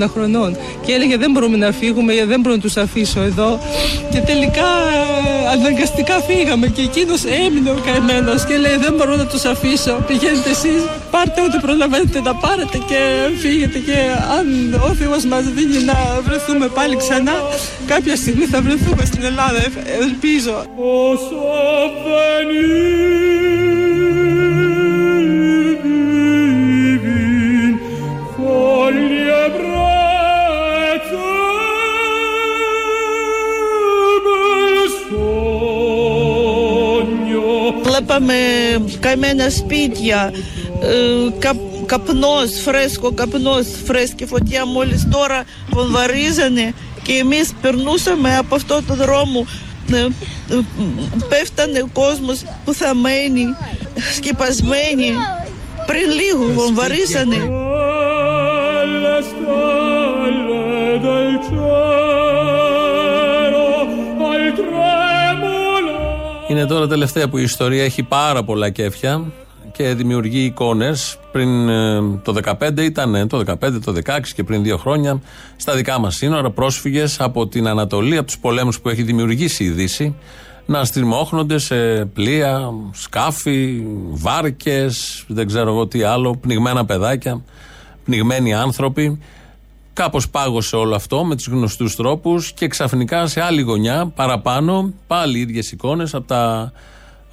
[0.00, 3.58] 80, 80 χρονών και έλεγε δεν μπορούμε να φύγουμε, δεν μπορώ να τους αφήσω εδώ
[4.10, 9.26] και τελικά ε, αναγκαστικά φύγαμε και εκείνος έμεινε ο καημένος και λέει δεν μπορώ να
[9.26, 13.00] τους αφήσω, πηγαίνετε εσείς, πάρτε ό,τι προλαβαίνετε να πάρετε και
[13.38, 13.96] φύγετε και
[14.38, 17.36] αν ο Θεός μας δίνει να βρεθούμε πάλι ξανά
[17.86, 19.70] κάποια στιγμή θα βρεθούμε στην Ελλάδα, ε,
[20.02, 20.64] ελπίζω.
[20.78, 21.40] posso
[38.12, 38.36] Βλέπαμε
[39.00, 40.32] καημένα σπίτια,
[40.82, 48.82] ε, κα, καπνός, φρέσκο καπνός, φρέσκη φωτιά μόλις τώρα βομβαρίζανε και εμείς περνούσαμε από αυτό
[48.86, 49.46] το δρόμο
[49.92, 50.08] ε, ε,
[51.28, 53.44] πέφτανε ο κόσμος που θα μένει
[54.16, 55.10] σκεπασμένοι
[55.86, 57.61] πριν λίγο βομβαρίζανε
[66.52, 69.24] Είναι τώρα τελευταία που η ιστορία έχει πάρα πολλά κέφια
[69.72, 71.18] και δημιουργεί εικόνες.
[71.32, 75.20] Πριν ε, το 15 ήταν, το 15, το 16 και πριν δύο χρόνια,
[75.56, 79.68] στα δικά μας σύνορα, πρόσφυγες από την Ανατολή, από τους πολέμους που έχει δημιουργήσει η
[79.68, 80.14] Δύση,
[80.66, 87.42] να στριμώχνονται σε πλοία, σκάφη, βάρκες, δεν ξέρω εγώ τι άλλο, πνιγμένα παιδάκια,
[88.04, 89.18] πνιγμένοι άνθρωποι.
[89.92, 95.38] Κάπως πάγωσε όλο αυτό με τους γνωστούς τρόπους και ξαφνικά σε άλλη γωνιά, παραπάνω, πάλι
[95.38, 96.72] οι ίδιες εικόνες από τα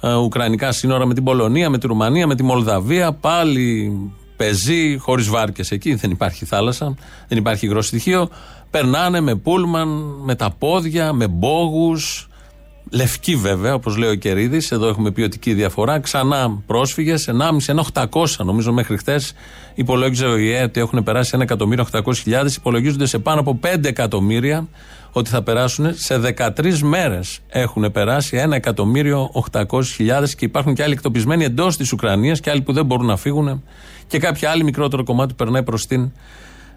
[0.00, 3.12] ε, Ουκρανικά σύνορα με την Πολωνία, με τη Ρουμανία, με τη Μολδαβία.
[3.12, 3.92] Πάλι
[4.36, 6.94] πεζοί, χωρίς βάρκες εκεί, δεν υπάρχει θάλασσα,
[7.28, 8.28] δεν υπάρχει υγρό στοιχείο.
[8.70, 9.88] Περνάνε με πούλμαν,
[10.24, 12.28] με τα πόδια, με μπόγους.
[12.92, 15.98] Λευκή βέβαια, όπως λέει ο Κερίδης, εδώ έχουμε ποιοτική διαφορά.
[16.00, 19.20] Ξανά πρόσφυγες, 1,5, ένα 800 νομίζω μέχρι χτε.
[19.74, 22.56] Υπολόγιζε ο ΙΕ ότι έχουν περάσει 1.800.000.
[22.56, 24.68] Υπολογίζονται σε πάνω από 5 εκατομμύρια
[25.12, 25.94] ότι θα περάσουν.
[25.94, 32.50] Σε 13 μέρες έχουν περάσει 1.800.000 και υπάρχουν και άλλοι εκτοπισμένοι εντός της Ουκρανίας και
[32.50, 33.62] άλλοι που δεν μπορούν να φύγουν.
[34.06, 36.12] Και κάποια άλλη μικρότερο κομμάτι περνάει προς την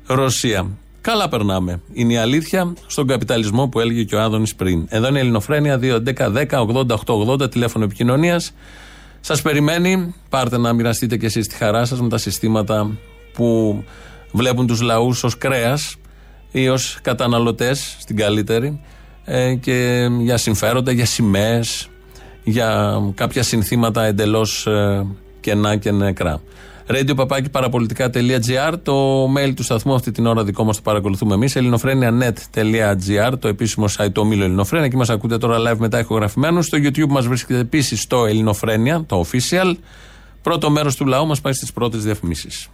[0.05, 0.67] Ρωσία.
[1.03, 1.81] Καλά περνάμε.
[1.93, 4.85] Είναι η αλήθεια στον καπιταλισμό που έλεγε και ο Άδωνης πριν.
[4.89, 8.53] Εδώ είναι η Ελληνοφρένεια 2.11.10.80.880 τηλέφωνο επικοινωνίας.
[9.19, 10.15] Σας περιμένει.
[10.29, 12.97] Πάρτε να μοιραστείτε κι εσείς τη χαρά σας με τα συστήματα
[13.33, 13.77] που
[14.31, 15.95] βλέπουν τους λαούς ως κρέας
[16.51, 18.81] ή ως καταναλωτές στην καλύτερη
[19.25, 21.89] ε, και για συμφέροντα, για σημαίες,
[22.43, 25.05] για κάποια συνθήματα εντελώς ε,
[25.39, 26.41] κενά και νεκρά.
[26.87, 31.55] Radio παπάκι παραπολιτικά.gr, το mail του σταθμού αυτή την ώρα δικό μας το παρακολουθούμε εμείς.
[31.55, 34.85] ελληνοφρένια.net.gr, το επίσημο site του ομίλου Ελληνοφρένια.
[34.85, 36.65] Εκεί μας ακούτε τώρα live μετά ηχογραφημένους.
[36.65, 39.75] Στο YouTube μας βρίσκεται επίσης στο Ελληνοφρένια, το official.
[40.41, 42.69] Πρώτο μέρος του λαού μας πάει στις πρώτες διαφημίσεις.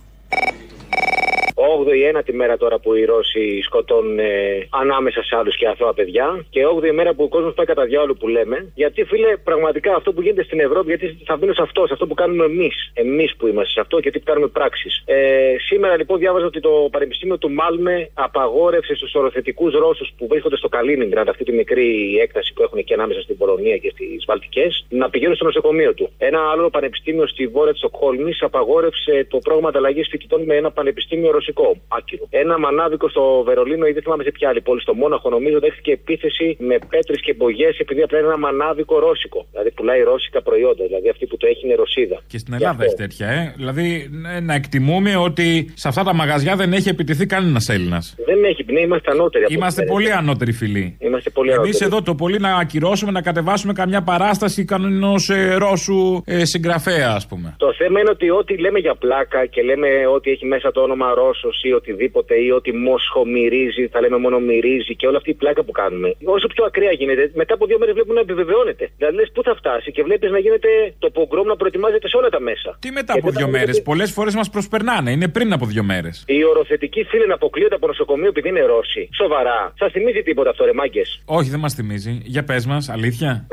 [1.81, 4.23] 8η ένατη μέρα τώρα που οι Ρώσοι σκοτώνουν ε,
[4.69, 6.45] ανάμεσα σε άλλους και αθώα παιδιά.
[6.49, 8.71] Και 8η μέρα που ο κόσμος πάει κατά διάολο που λέμε.
[8.75, 12.07] Γιατί φίλε, πραγματικά αυτό που γίνεται στην Ευρώπη, γιατί θα μπαίνω σε αυτό, σε αυτό
[12.07, 12.91] που κάνουμε εμείς.
[12.93, 15.03] Εμείς που είμαστε σε αυτό και τι κάνουμε πράξεις.
[15.05, 20.57] Ε, σήμερα λοιπόν διάβαζα ότι το Πανεπιστήμιο του Μάλμε απαγόρευσε στους οροθετικούς Ρώσους που βρίσκονται
[20.57, 24.85] στο Καλίνιγκραντ, αυτή τη μικρή έκταση που έχουν εκεί ανάμεσα στην Πολωνία και στις Βαλτικές,
[24.89, 26.09] να πηγαίνουν στο νοσοκομείο του.
[26.17, 31.31] Ένα άλλο πανεπιστήμιο στη βόρεια τη Στοκχόλμη απαγόρευσε το πρόγραμμα ανταλλαγής φοιτητών με ένα πανεπιστήμιο
[31.31, 31.48] ρωσικό.
[31.97, 32.25] Άκυρο.
[32.29, 35.91] Ένα μανάβικο στο Βερολίνο ή δεν θυμάμαι σε ποια άλλη πόλη, στο Μόναχο νομίζω, δέχτηκε
[35.91, 39.45] επίθεση με πέτρες και μπογιές επειδή απλά είναι ένα μανάβικο ρώσικο.
[39.51, 40.83] Δηλαδή πουλάει ρώσικα προϊόντα.
[40.85, 42.17] Δηλαδή αυτή που το έχει είναι Ρωσίδα.
[42.27, 43.53] Και στην Ελλάδα έχει τέτοια, ε.
[43.55, 48.15] Δηλαδή ναι, να εκτιμούμε ότι σε αυτά τα μαγαζιά δεν έχει επιτεθεί κανένας Έλληνας.
[48.25, 49.43] Δεν έχει, ναι, είμαστε ανώτεροι.
[49.43, 50.19] από Είμαστε τις πολύ μέρες.
[50.19, 50.97] ανώτεροι φιλοί.
[50.99, 51.85] Είμαστε πολύ Εμείς ανώτεροι.
[51.85, 57.27] εδώ το πολύ να ακυρώσουμε, να κατεβάσουμε καμιά παράσταση κανένα ε, Ρώσου ε, συγγραφέα, ας
[57.27, 57.55] πούμε.
[57.57, 61.13] Το θέμα είναι ότι ό,τι λέμε για πλάκα και λέμε ότι έχει μέσα το όνομα
[61.41, 65.33] Ρώσο ή οτιδήποτε ή ότι Μόσχο μυρίζει, θα λέμε μόνο μυρίζει και όλη αυτή η
[65.33, 66.15] πλάκα που κάνουμε.
[66.23, 68.89] Όσο πιο ακραία γίνεται, μετά από δύο μέρες βλέπουμε να επιβεβαιώνεται.
[68.97, 72.29] Δηλαδή λες πού θα φτάσει και βλέπεις να γίνεται το πογκρόμ να προετοιμάζεται σε όλα
[72.29, 72.77] τα μέσα.
[72.79, 76.23] Τι μετά από δύο μέρες, πολλές φορές μας προσπερνάνε, είναι πριν από δύο μέρες.
[76.27, 79.09] Οι οροθετικοί φίλοι να αποκλείονται από νοσοκομείο επειδή είναι Ρώσοι.
[79.13, 79.73] Σοβαρά.
[79.77, 82.21] Σας θυμίζει τίποτα αυτό, ρε μάγκες; Όχι, δεν μας θυμίζει.
[82.23, 83.47] Για πες μας, αλήθεια.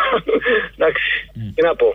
[0.76, 1.94] Εντάξει, τι να πω.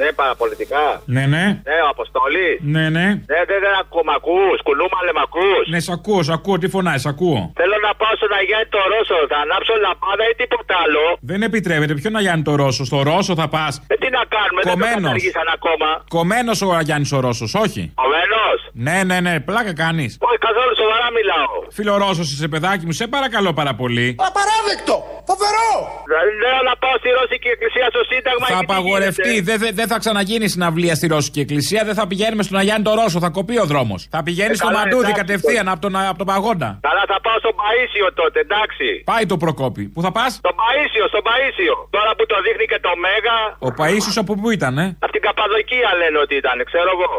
[0.00, 0.84] Ναι, παραπολιτικά.
[1.14, 1.44] ναι, ναι.
[1.68, 2.48] Ναι, ο Αποστόλη.
[2.74, 3.06] Ναι, ναι.
[3.32, 5.62] Ναι, δεν δεν ακού, μ' ακούς, κουλούμαλε μ' ακούς.
[5.72, 7.40] Ναι, σ' ακούω, σ' ακούω, τι φωνάει, σ' ακούω.
[7.60, 11.02] Θέλω να πάω στον Αγιάννη το Ρώσο, θα ανάψω λαμπάδα ή τίποτα άλλο.
[11.30, 11.92] Δεν επιτρέπεται.
[12.00, 13.72] Ποιο να Γιάννη το Ρώσο, στο Ρώσο θα πας.
[13.92, 15.02] Ε, τι να κάνουμε, δεν το Κομμένος.
[15.02, 15.88] καταργήσαν ακόμα.
[16.16, 17.82] Κομμένος ο Αγιάννης ο Ρώσος, όχι.
[18.02, 18.58] Κομμένος.
[18.86, 20.10] Ναι, ναι, ναι, πλάκα κάνεις.
[20.28, 21.52] Όχι, καθόλου σοβαρά μιλάω.
[21.78, 24.06] Φίλο Ρώσος, είσαι παιδάκι μου, σε παρακαλώ πάρα πολύ.
[24.28, 24.96] Απαράδεκτο!
[25.30, 25.70] Φοβερό!
[26.08, 28.46] Δηλαδή θέλω να πάω στη Ρώσικη Εκκλησία στο Σύνταγμα.
[28.46, 29.54] Θα και τι απαγορευτεί, γίνεται.
[29.88, 33.18] Δεν δεν θα ξαναγίνει συναυλία στη Ρώσικη Εκκλησία, δεν θα πηγαίνουμε στον Αγιάννη το Ρώσο,
[33.26, 34.00] θα κοπεί ο δρόμος.
[34.14, 36.70] Θα πηγαίνει Ε, στο καλά, Μαντούδι εντάξει, κατευθείαν από τον, από τον Παγόντα.
[36.88, 38.86] Καλά, θα πάω στον Παίσιο τότε, εντάξει.
[39.12, 39.82] Πάει το Προκόπη.
[39.94, 41.74] Πού θα πας; Στον Παίσιο, στον Παίσιο.
[41.96, 45.22] Τώρα που το δείχνει και το Μέγα, Ο Παίσιος από πού ήταν, ε; από την
[45.26, 47.10] Καπαδοκία λένε ότι ήταν, ξέρω εγώ.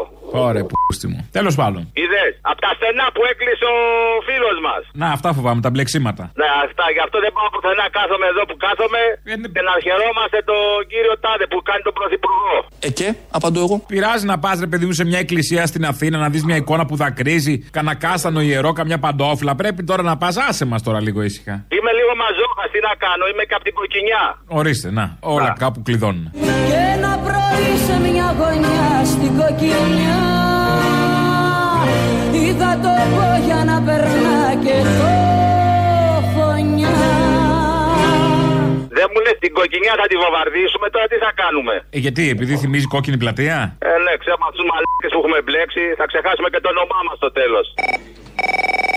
[0.48, 1.20] Ωραία, πούστη μου.
[1.38, 1.82] Τέλος πάντων.
[2.02, 3.78] Είδες, από τα στενά που έκλεισε ο
[4.28, 4.82] φίλος μας.
[5.00, 6.24] Να, αυτά φοβάμαι, τα μπλεξίματα.
[6.40, 7.86] Ναι, αυτά, γι' αυτό δεν πάω πουθενά.
[7.98, 9.00] Κάθομαι εδώ που κάθομαι
[9.32, 12.56] Ε, και να χαιρόμαστε τον κύριο Τάδε που κάνει τον πρωθυπουργό.
[12.78, 13.82] Ε, και, απαντώ εγώ.
[13.86, 16.86] Πειράζει να πας, ρε παιδί μου, σε μια εκκλησία στην Αθήνα να δεις μια εικόνα
[16.86, 19.54] που δακρύζει, κανένα κάστανο ιερό, καμιά παντόφλα.
[19.54, 21.52] Πρέπει τώρα να πας, άσε μας τώρα λίγο ήσυχα.
[21.52, 24.22] Είμαι λίγο μαζόχα, τι να κάνω, είμαι και από την κοκκινιά.
[24.46, 26.30] Ορίστε, να, όλα κάπου κλειδώνουν.
[26.32, 30.18] Και ένα πρωί σε μια γωνιά στην κοκκινιά
[32.32, 35.59] Είδα το πόγια να περνά και το
[39.00, 42.52] Δεν μου λες την κοκκινιά θα τη βομβαρδίσουμε, τώρα τι θα κάνουμε; Ε, γιατί, επειδή
[42.62, 43.58] θυμίζει κόκκινη πλατεία;
[43.90, 47.16] Ε, ναι, ξέρω από τους μαλάκες που έχουμε μπλέξει, θα ξεχάσουμε και το όνομά μας
[47.20, 47.66] στο τέλος.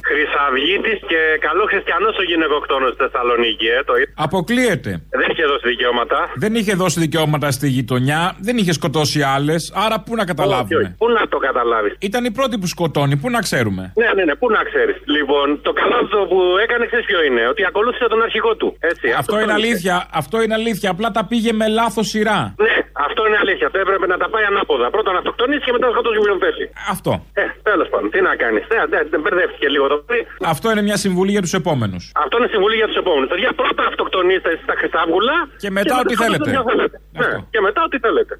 [0.10, 4.12] Χρυσαυγήτης και καλό χριστιανός ο γυναικοκτόνος στη Θεσσαλονίκη, ε, το είδα.
[4.28, 4.92] Αποκλείεται.
[5.20, 6.18] Δεν είχε δώσει δικαιώματα.
[6.44, 10.76] Δεν είχε δώσει δικαιώματα στη γειτονιά, δεν είχε σκοτώσει άλλες, άρα πού να καταλάβουμε; Όχι,
[10.84, 10.94] όχι.
[11.02, 11.94] Πού να το καταλάβεις.
[12.00, 14.96] Ήταν η πρώτη που σκοτώνει, πού να ξέρουμε; Ναι, ναι, ναι, πού να ξέρεις.
[15.16, 17.48] Λοιπόν, το καλό αυτό που έκανε, ξέρεις ποιο είναι.
[17.48, 18.78] Ότι ακολούθησε τον αρχηγό του.
[18.80, 19.68] Έτσι, Αυτό είναι τον είχε.
[19.68, 20.90] αλήθεια, αυτό είναι αλήθεια.
[20.90, 22.40] Απλά τα πήγε με λάθος σειρά.
[22.58, 22.76] Ναι,
[23.08, 23.66] αυτό είναι αλήθεια.
[23.70, 24.86] Αυτό έπρεπε να τα πάει ανάποδα.
[24.96, 26.66] Πρώτα να αυτοκτονήσει και μετά να σκοτώσει ποιον θέσει.
[26.96, 27.12] Αυτό.
[27.42, 28.64] Ε, τέλος πάντων, τι να κάνεις.
[28.72, 30.22] Ναι, ναι, δεν μπερδεύτηκε λίγο το πρωί.
[30.54, 32.04] Αυτό είναι μια συμβουλή για τους επόμενους.
[32.24, 33.28] Αυτό είναι συμβουλή για τους επόμενους.
[33.32, 35.36] Παιδιά, πρώτα αυτοκτονήστε στα Χρυσάβγουλα.
[35.64, 36.50] Και μετά ό,τι σκοτώστε θέλετε.
[36.50, 36.98] όποιον θέλετε.
[37.22, 38.34] Ναι, και μετά ό,τι θέλετε.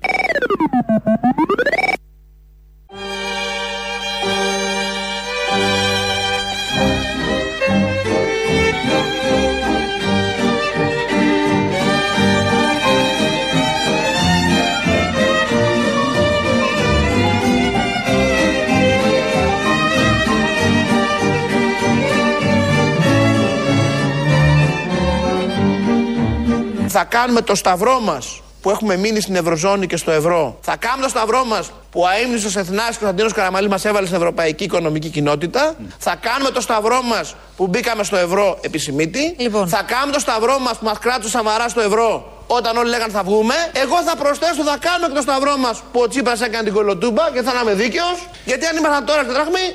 [26.96, 30.58] Θα κάνουμε το σταυρό μας που έχουμε μείνει στην Ευρωζώνη και στο ευρώ.
[30.62, 34.64] Θα κάνουμε το σταυρό μας που ο αείμνηστο Εθνά Κωνσταντίνο Καραμαλή μας έβαλε στην Ευρωπαϊκή
[34.64, 35.76] Οικονομική Κοινότητα.
[35.98, 39.36] Θα κάνουμε το σταυρό μας που μπήκαμε στο ευρώ επισημήτη.
[39.68, 43.24] Θα κάνουμε το σταυρό μας που μας κράτησε σαβαρά στο ευρώ όταν όλοι λέγανε θα
[43.24, 43.54] βγούμε.
[43.84, 47.24] Εγώ θα προσθέσω, θα κάνουμε και το σταυρό μας που ο Τσίπρας έκανε την κολοτούμπα
[47.34, 48.28] και θα είμαι δίκαιος.
[48.46, 49.66] Γιατί αν ήμασταν τώρα στη δραχμή,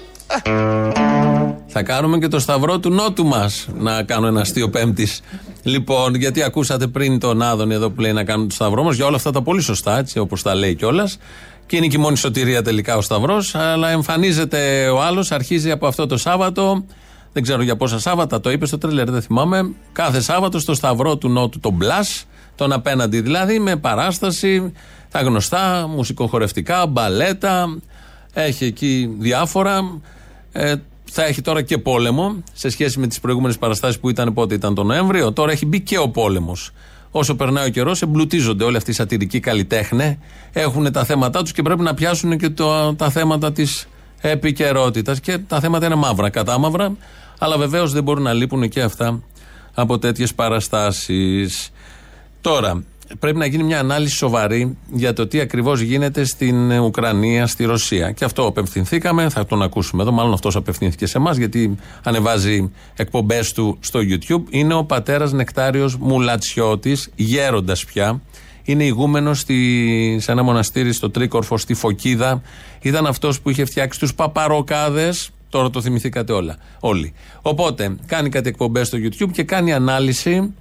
[1.70, 3.66] Θα κάνουμε και το σταυρό του νότου μας.
[3.74, 5.20] Να κάνω ένα αστείο πέμπτης.
[5.68, 9.07] Λοιπόν, γιατί ακούσατε πριν τον Άδωνη εδώ που λέει να κάνουμε το σταυρό μας για
[9.07, 11.18] όλα αυτά τα πολύ σωστά, έτσι όπως τα λέει κιόλας.
[11.66, 13.54] Και είναι και η μόνη σωτηρία τελικά ο σταυρός.
[13.54, 16.85] Αλλά εμφανίζεται ο άλλος, αρχίζει από αυτό το Σάββατο.
[17.33, 19.74] Δεν ξέρω για πόσα Σάββατα το είπε στο τρέλερ, δεν θυμάμαι.
[19.92, 22.04] Κάθε Σάββατο στο σταυρό του Νότου, τον Μπλα,
[22.54, 24.72] τον απέναντι δηλαδή, με παράσταση,
[25.11, 27.78] τα γνωστά, μουσικοχορευτικά, μπαλέτα.
[28.33, 30.00] Έχει εκεί διάφορα.
[30.52, 30.74] Ε,
[31.11, 34.75] θα έχει τώρα και πόλεμο σε σχέση με τις προηγούμενες παραστάσεις που ήταν πότε ήταν
[34.75, 35.33] τον Νοέμβριο.
[35.33, 36.71] Τώρα έχει μπει και ο πόλεμος.
[37.11, 40.18] Όσο περνάει ο καιρός, εμπλουτίζονται όλοι αυτοί οι σατυρικοί καλλιτέχνε.
[40.53, 43.88] Έχουν τα θέματα τους και πρέπει να πιάσουν και το, τα θέματα της
[44.21, 45.21] επικαιρότητας.
[45.21, 46.97] Και τα θέματα είναι μαύρα, κατάμαυρα.
[47.38, 49.23] Αλλά βεβαίως δεν μπορούν να λείπουν και αυτά
[49.75, 51.71] από τέτοιες παραστάσεις.
[52.40, 52.85] Τώρα,
[53.18, 58.11] πρέπει να γίνει μια ανάλυση σοβαρή για το τι ακριβώς γίνεται στην Ουκρανία, στη Ρωσία.
[58.12, 60.12] Και αυτό απευθυνθήκαμε, θα τον ακούσουμε εδώ.
[60.12, 64.42] Μάλλον αυτός απευθύνθηκε σε εμάς, γιατί ανεβάζει εκπομπές του στο YouTube.
[64.51, 68.21] Είναι ο πατέρας Νεκτάριος Μουλατσιώτης, γέροντας πια.
[68.62, 69.38] Είναι ηγούμενος
[70.16, 72.42] σε ένα μοναστήρι στο Τρίκορφο, στη Φωκίδα.
[72.83, 75.31] Ήταν αυτός που είχε φτιάξει τους παπαροκάδες.
[75.49, 76.57] Τώρα το θυμηθήκατε όλα.
[76.81, 77.12] Όλοι.
[77.42, 80.55] Οπότε κάνει κάτι εκπομπές στο YouTube και κάνει ανάλυση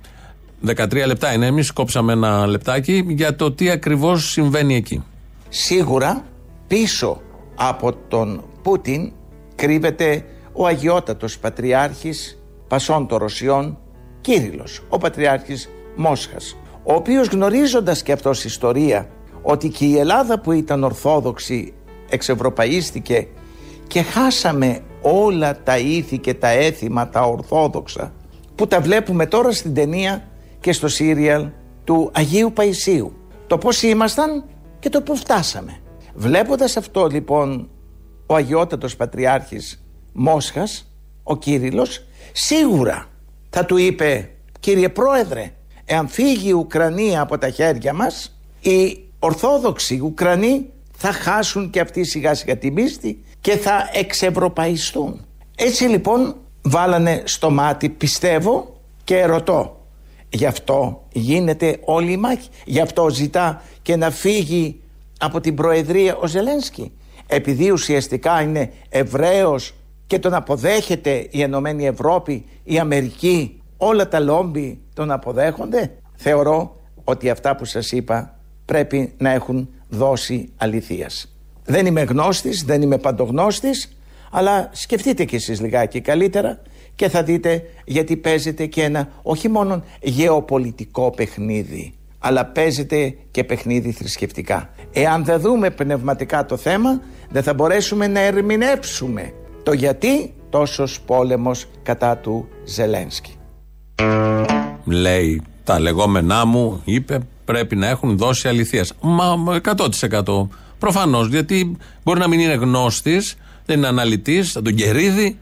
[0.65, 1.45] 13 λεπτά είναι.
[1.45, 5.03] Εμεί κόψαμε ένα λεπτάκι για το τι ακριβώς συμβαίνει εκεί.
[5.49, 6.25] Σίγουρα
[6.67, 7.21] πίσω
[7.55, 9.11] από τον Πούτιν
[9.55, 13.77] κρύβεται ο αγιότατος πατριάρχης Πασών των Ρωσιών
[14.21, 19.09] Κύριλλος, ο πατριάρχης Μόσχας, ο οποίος γνωρίζοντας και αυτός ιστορία
[19.41, 21.73] ότι και η Ελλάδα που ήταν ορθόδοξη
[22.09, 23.27] εξευρωπαίστηκε
[23.87, 28.13] και χάσαμε όλα τα ήθη και τα έθιμα τα ορθόδοξα
[28.55, 30.26] που τα βλέπουμε τώρα στην ταινία
[30.59, 31.47] και στο σύριαλ
[31.83, 33.13] του Αγίου Παϊσίου.
[33.47, 34.43] Το πώς ήμασταν
[34.79, 35.79] και το που φτάσαμε.
[36.13, 37.69] Βλέποντας αυτό λοιπόν
[38.25, 40.91] ο αγιότατος πατριάρχης Μόσχας,
[41.23, 43.05] ο Κύριλλος, σίγουρα
[43.49, 45.51] θα του είπε κύριε πρόεδρε,
[45.85, 52.03] εάν φύγει η Ουκρανία από τα χέρια μας, οι Ορθόδοξοι Ουκρανοί θα χάσουν και αυτοί
[52.03, 55.25] σιγά σιγά την πίστη και θα εξευρωπαϊστούν.
[55.55, 59.76] Έτσι λοιπόν βάλανε στο μάτι πιστεύω και ρωτώ.
[60.29, 62.49] Γι' αυτό γίνεται όλη η μάχη.
[62.65, 64.81] Γι' αυτό ζητά και να φύγει
[65.19, 66.91] από την Προεδρία ο Ζελένσκι.
[67.27, 69.73] Επειδή ουσιαστικά είναι Εβραίος
[70.07, 75.91] και τον αποδέχεται η Ενωμένη Ευρώπη, η Αμερική, όλα τα λόμπι τον αποδέχονται.
[76.15, 81.35] Θεωρώ ότι αυτά που σας είπα πρέπει να έχουν δώσει αληθείας.
[81.65, 83.97] Δεν είμαι γνώστης, δεν είμαι παντογνώστης,
[84.31, 86.61] αλλά σκεφτείτε κι εσείς λιγάκι καλύτερα
[86.97, 93.91] και θα δείτε γιατί παίζεται και ένα όχι μόνο γεωπολιτικό παιχνίδι, αλλά παίζεται και παιχνίδι
[93.91, 94.69] θρησκευτικά.
[94.91, 99.33] Εάν δεν δούμε πνευματικά το θέμα, δεν θα μπορέσουμε να ερμηνεύσουμε
[99.63, 103.35] το γιατί τόσος πόλεμος κατά του Ζελένσκι.
[104.83, 108.93] Λέει τα λεγόμενά μου, είπε, πρέπει να έχουν δώσει αληθείας.
[109.01, 110.47] Μα 100%.
[110.79, 115.37] Προφανώς, γιατί μπορεί να μην είναι γνώστης, δεν είναι αναλυτής, σαν τον Κερίδη,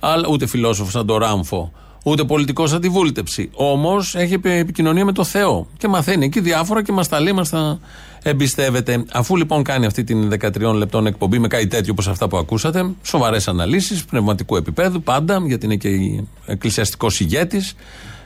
[0.00, 1.72] αλλά ούτε φιλόσοφος σαν τον Ράμφο,
[2.04, 3.50] ούτε πολιτικός σαν τη βούλτεψη.
[3.54, 7.48] Όμως έχει επικοινωνία με το Θεό και μαθαίνει εκεί διάφορα και μας τα λέει, μας
[7.48, 7.78] τα
[8.22, 9.04] εμπιστεύεται.
[9.12, 12.90] Αφού λοιπόν κάνει αυτή την 13 λεπτών εκπομπή με κάτι τέτοιο όπως αυτά που ακούσατε,
[13.02, 15.88] σοβαρές αναλύσεις πνευματικού επίπεδου πάντα, γιατί είναι και
[16.46, 17.74] εκκλησιαστικός ηγέτης.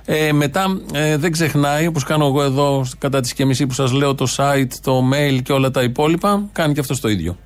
[0.04, 4.14] Ε, μετά ε, δεν ξεχνάει, όπως κάνω εγώ εδώ κατά τη σκεμισή που σας λέω,
[4.14, 7.36] το site, το mail και όλα τα υπόλοιπα, κάνει και αυτό το ίδιο.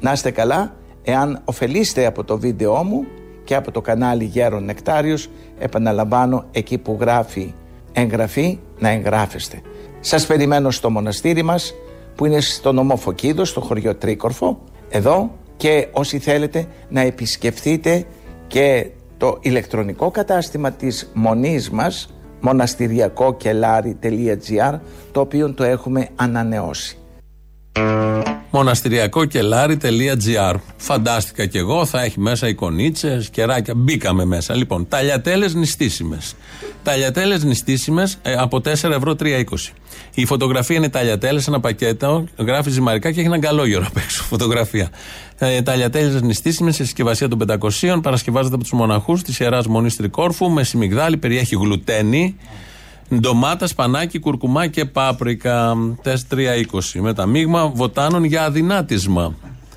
[0.00, 3.06] Να είστε καλά, εάν ωφελείστε από το βίντεό μου
[3.46, 5.28] και από το κανάλι Γέρον Νεκτάριος,
[5.58, 7.54] επαναλαμβάνω εκεί που γράφει
[7.92, 9.60] εγγραφή να εγγράφεστε.
[10.00, 11.74] Σας περιμένω στο μοναστήρι μας
[12.14, 18.04] που είναι στο νομό Φωκίδο, στο χωριό Τρίκορφο, εδώ και όσοι θέλετε να επισκεφθείτε
[18.46, 24.78] και το ηλεκτρονικό κατάστημα της μονής μας μοναστηριακόκελάρι.gr
[25.12, 26.98] το οποίο το έχουμε ανανεώσει.
[28.50, 33.74] Μοναστηριακόκελάρι.gr Φαντάστηκα κι εγώ, θα έχει μέσα εικονίτσες, κεράκια.
[33.74, 34.54] Μπήκαμε μέσα.
[34.54, 36.34] Λοιπόν, ταλιατέλες νηστίσιμες.
[36.82, 39.44] Ταλιατέλες νηστίσιμες ε, από 4 ευρώ 3,20.
[40.14, 44.22] Η φωτογραφία είναι ταλιατέλες, ένα πακέτο, γράφει ζυμαρικά και έχει έναν καλόγερο απ' έξω.
[44.22, 44.90] Φωτογραφία.
[45.38, 50.50] Ε, ταλιατέλες νηστίσιμες σε συσκευασία των 500, παρασκευάζεται από τους μοναχούς της ιεράς Μονής Τρικόρφου
[50.50, 52.36] με σιμιγδάλι, περιέχει γλουτένι.
[53.14, 55.74] Ντομάτας, σπανάκι, κουρκουμά και πάπρικα.
[56.02, 57.00] 4-3-20.
[57.00, 59.34] Με τα μείγμα βοτάνων για αδυνάτισμα.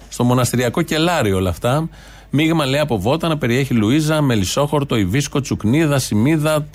[0.10, 1.90] Στο μοναστηριακό κελάρι όλα αυτά.
[2.30, 6.68] Μείγμα λέει από βότανα, περιέχει λουίζα, μελισσόχορτο, ιβίσκο, τσουκνίδα, σημίδα,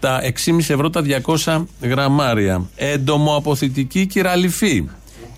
[0.00, 1.02] τα 6,5 ευρώ τα
[1.44, 2.68] 200 γραμμάρια.
[2.76, 4.88] Εντομοαποθητική κυραλυφή.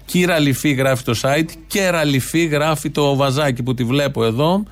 [0.05, 4.65] Κυραλυφή γράφει το site, κεραλυφή γράφει το βαζάκι που τη βλέπω εδώ.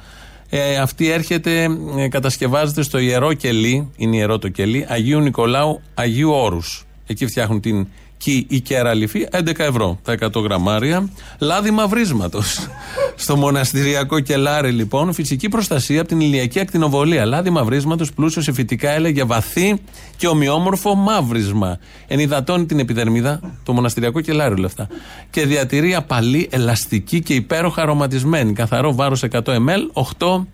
[0.55, 6.31] Ε, αυτή έρχεται, ε, κατασκευάζεται στο ιερό κελί, είναι ιερό το κελί, Αγίου Νικολάου Αγίου
[6.31, 6.87] Όρους.
[7.07, 7.87] Εκεί φτιάχνουν την
[8.23, 11.09] κι η κεραλυφή 11 ευρώ τα 100 γραμμάρια.
[11.39, 12.59] Λάδι μαυρίσματος.
[13.23, 17.25] Στο μοναστηριακό κελάρι λοιπόν, φυσική προστασία από την ηλιακή ακτινοβολία.
[17.25, 19.81] Λάδι μαυρίσματος πλούσιος σε φυτικά έλεγε βαθύ
[20.17, 21.79] και ομοιόμορφο μαύρισμα.
[22.07, 24.89] Ενυδατώνει την επιδερμίδα, το μοναστηριακό κελάρι όλα αυτά.
[25.31, 28.53] Και διατηρεί απαλή, ελαστική και υπέροχα αρωματισμένη.
[28.53, 30.47] Καθαρό βάρος 100 ml, 8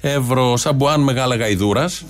[0.00, 0.56] ευρώ.
[0.56, 2.04] Σαμπουάν με γάλα γαϊδούρας.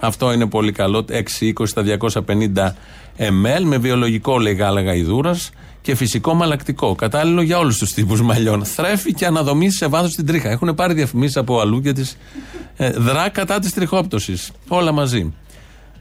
[0.00, 1.04] Αυτό είναι πολύ καλό.
[1.40, 2.72] 6-20 στα 250
[3.18, 5.38] ml με βιολογικό λέει γάλα γαϊδούρας
[5.82, 6.94] και φυσικό μαλακτικό.
[6.94, 8.64] Κατάλληλο για όλους τους τύπους μαλλιών.
[8.64, 10.50] Θρέφει και αναδομεί σε βάθος την τρίχα.
[10.50, 12.16] Έχουν πάρει διαφημίσεις από αλλού και τις
[12.76, 14.50] ε, δρά κατά της τριχόπτωσης.
[14.68, 15.32] Όλα μαζί.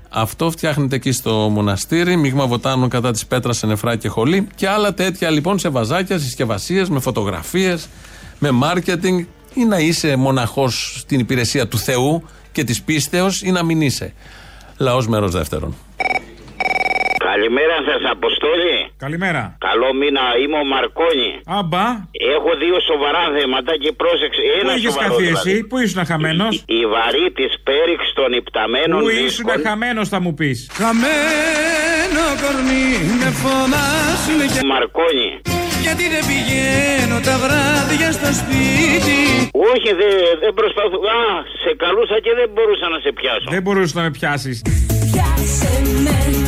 [0.10, 4.68] Αυτό φτιάχνεται εκεί στο μοναστήρι, μείγμα βοτάνων κατά της πέτρας σε νεφρά και χολή και
[4.68, 7.88] άλλα τέτοια λοιπόν σε βαζάκια, συσκευασίες, με φωτογραφίες,
[8.40, 12.24] με μάρκετινγκ ή να είσαι μοναχός στην υπηρεσία του Θεού
[12.56, 14.14] και της πίστεως ή να μην είσαι.
[14.78, 15.76] Λαός μέρος δεύτερον.
[17.36, 18.76] Καλημέρα σας, Αποστόλη.
[19.06, 19.44] Καλημέρα.
[19.70, 21.32] Καλό μήνα, είμαι ο Μαρκόνη.
[21.60, 21.88] Αμπά.
[22.36, 24.42] Έχω δύο σοβαρά θέματα και πρόσεξε.
[24.60, 25.52] Ένα Πού είχες σοβαρό καθίσει; δηλαδή.
[25.52, 29.28] εσύ, πού ήσουν χαμένος; Η, η βαρύ της πέριξ των υπταμένων Πού δίσκων.
[29.30, 32.88] ήσουν χαμένος, θα μου πεις; Χαμένο κορμί
[33.22, 34.62] με φωνάζουν και...
[34.74, 35.30] Μαρκόνη.
[35.86, 39.20] Γιατί δεν πηγαίνω τα βράδια στο σπίτι;
[39.72, 40.14] Όχι, δεν
[40.44, 40.98] δεν προσπαθώ.
[41.20, 41.24] Α,
[41.64, 43.48] σε καλούσα και δεν μπορούσα να σε πιάσω.
[43.56, 44.56] Δεν μπορούσες να με πιάσεις.
[44.68, 45.72] Πιάσε με, πιάσε
[46.06, 46.45] με αν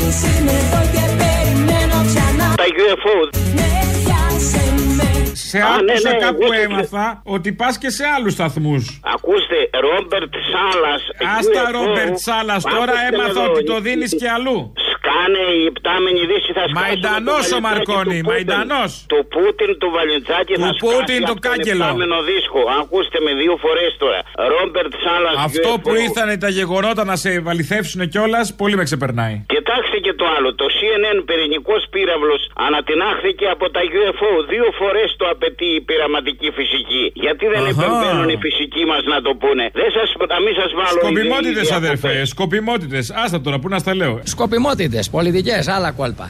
[0.00, 3.16] θέλεις είμαι εδώ και περιμένω ξανά Τα UFO.
[3.58, 3.70] Ναι,
[4.04, 4.64] πιάσε
[4.96, 8.82] με Σε Α, ναι, άκουσα ναι, κάπου εγώ- έμαθα ότι πας και σε άλλους σταθμούς.
[9.14, 11.02] Ακούστε, Ρόμπερτ Σάλας.
[11.38, 14.58] Άστα Ρόμπερτ Σάλας, τώρα έμαθα ότι το δίνεις και αλλού.
[15.02, 16.76] Σκάνε η υπτάμενη δύση θα σκάσει.
[16.78, 18.90] Μαϊντανός ο Μαρκόνη, Μαϊντανός.
[19.12, 21.84] Του Πούτιν, του Βαλεντσάκη Του θα Πούτιν, σκάσει το αυτόν κάγκελο.
[21.84, 22.60] υπτάμενο δίσκο.
[22.80, 24.20] Ακούστε με δύο φορές τώρα.
[24.52, 25.34] Ρόμπερτ Σάλας.
[25.48, 29.34] Αυτό που ήρθαν τα γεγονότα να σε βαληθεύσουν κιόλας, πολύ με ξεπερνάει.
[29.54, 29.59] Κοιτάξτε
[30.10, 30.48] και το άλλο.
[30.62, 34.30] Το CNN πυρηνικός πύραυλος ανατινάχθηκε από τα UFO.
[34.52, 37.04] Δύο φορές το απαιτεί η πειραματική φυσική.
[37.24, 37.72] Γιατί δεν Αχα.
[37.74, 39.64] επεμβαίνουν οι φυσικοί μας να το πούνε.
[39.80, 43.04] Δεν σας να μην σας βάλω Σκοπιμότητες, ιδέες αδερφέ, σκοπιμότητες.
[43.22, 44.14] Άστα τώρα, πού να στα λέω.
[44.34, 46.26] Σκοπιμότητες, πολιτικές, άλλα κόλπα.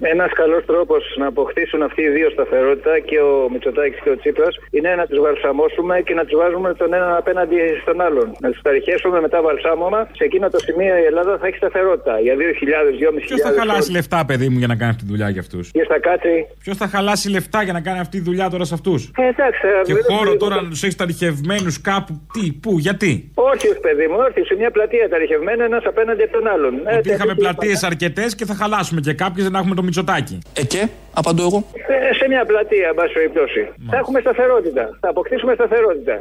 [0.00, 4.54] Ένας καλός τρόπος να αποκτήσουν αυτοί οι δύο σταθερότητα και ο Μητσοτάκης και ο Τσίπρας
[4.70, 8.26] είναι να τους βαλσαμώσουμε και να τους βάζουμε τον έναν απέναντι στον άλλον.
[8.44, 10.00] Να τους ταριχέσουμε μετά βαλσάμωμα.
[10.18, 14.18] Σε εκείνο το σημείο η Ελλάδα θα έχει σταθερότητα για 2.000-2.500 Ποιος θα χαλάσει λεφτά,
[14.28, 16.34] παιδί μου, για να κάνει αυτή τη δουλειά για αυτούς; Και θα κάτσει.
[16.64, 19.60] Ποιος θα χαλάσει λεφτά για να κάνει αυτή τη δουλειά τώρα σε αυτούς; Ε, εντάξει,
[19.88, 22.12] Και δεν- χώρο δεν- τώρα να τους έχεις ταριχευμένους κάπου.
[22.34, 24.44] Τι, πού, γιατί; Όρθιο, παιδί μου, όρθιο.
[24.44, 26.72] Σε μια πλατεία ταριχευμένα ένας απέναντι από τον άλλον.
[26.86, 30.38] Ε, Ότι είχαμε τέτοιο- πλατείες αρκετές και θα χαλάσουμε και κάποιες δεν έχουμε το μυτσοτάκι.
[30.60, 30.82] Ε, και,
[31.20, 31.58] απαντώ εγώ.
[31.72, 33.62] Ε, σε μια πλατεία, εν πάση περιπτώσει.
[33.90, 34.84] Θα έχουμε σταθερότητα.
[35.02, 36.16] Θα αποκτήσουμε σταθερότητα.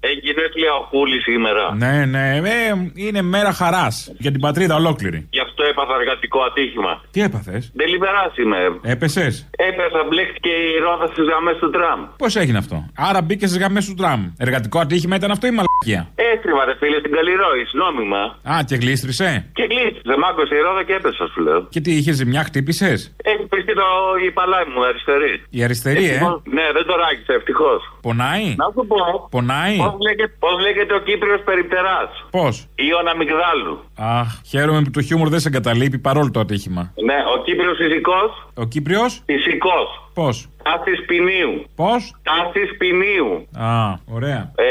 [0.00, 1.74] Έχει γενέθλια ο Κούλη σήμερα.
[1.74, 5.26] Ναι, ναι, ε, είναι μέρα χαράς για την πατρίδα ολόκληρη.
[5.30, 6.92] Γι' αυτό έπαθα εργατικό ατύχημα.
[7.10, 8.58] Τι έπαθες, Ντελιβερά είμαι.
[8.82, 12.00] έπεσες; Έπεσα, μπλέχτηκε η ρόδα στις γραμμές του τραμ.
[12.16, 14.20] Πώς έγινε αυτό; Άρα μπήκες στις γραμμές του τραμ.
[14.38, 18.22] Εργατικό ατύχημα ήταν αυτό ή μαλακία; Έστριβα, ρε φίλε, στην Καλλιρόη, νόμιμα.
[18.52, 21.60] Α, και γλίστρισε; Και γλίστησε, μάγκωσε η ρόδα και έπεσα, σου λέω.
[21.74, 23.15] Και τι, είχες ζημιά, χτύπησες;
[23.66, 25.34] Έχει πριστεί το η παλάι μου, αριστερή.
[25.58, 27.80] Η αριστερή, ε; Ευτυχώς- Ναι, δεν το ράγισε, ευτυχώς.
[28.06, 29.00] Πονάει; Να σου πω.
[29.30, 32.54] Πονάει; Πώς λέγεται, πώς λέγεται ο Κύπριος περιπτεράς; Πώς;
[32.88, 33.74] Ιωνα Αμυγδάλου.
[34.20, 36.82] Αχ, χαίρομαι που το χιούμορ δεν σε εγκαταλείπει παρόλο το ατύχημα.
[37.08, 38.30] Ναι, ο Κύπριος φυσικός.
[38.62, 39.88] Ο Κύπριος; Φυσικός.
[40.14, 40.34] Πώς;
[40.66, 41.64] Τάσης ποινίου.
[41.76, 43.30] Πώς; Τάσης ποινίου.
[43.66, 44.52] Α, ωραία.
[44.56, 44.64] Ε,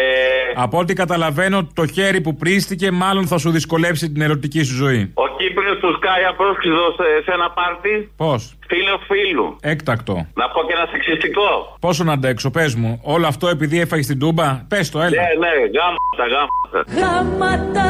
[0.56, 5.12] Από ό,τι καταλαβαίνω, το χέρι που πρίστηκε μάλλον θα σου δυσκολέψει την ερωτική σου ζωή.
[5.14, 8.12] ο Κύπριος του σκάει απρόσκλητο σε, σε ένα πάρτι.
[8.18, 9.56] Πώς; Φίλος φίλου.
[9.62, 10.14] Έκτακτο.
[10.34, 11.78] Να πω και ένα σεξιστικό.
[11.80, 13.00] Πόσο να αντέξω, πες μου.
[13.04, 14.66] Όλο αυτό επειδή έφαγες την τούμπα.
[14.68, 15.10] Πες το, έλα.
[15.10, 16.80] Ναι, ναι, γάμματα, γάμματα.
[17.00, 17.90] Γάματα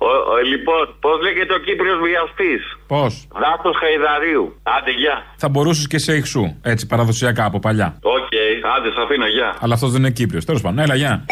[0.00, 2.62] Ο, ο, λοιπόν, πώς λέγεται ο Κύπριος βιαστής;
[2.94, 4.44] Πώς; Δάκτος Χαϊδαρίου.
[4.62, 5.16] Άντε, γεια.
[5.36, 6.44] Θα μπορούσες και σε ηχσού.
[6.62, 7.98] Έτσι, παραδοσιακά από παλιά.
[8.02, 8.32] Οκ,
[8.76, 9.56] άντε, σ' αφήνω, γεια.
[9.60, 10.44] Αλλά αυτός δεν είναι Κύπριος.
[10.44, 11.24] Τέλος πάντων, έλα, γεια.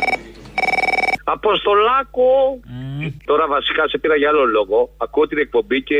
[1.36, 2.30] Αποστολάκο!
[3.30, 4.78] Τώρα βασικά σε πήρα για άλλο λόγο.
[5.04, 5.98] Ακούω την εκπομπή και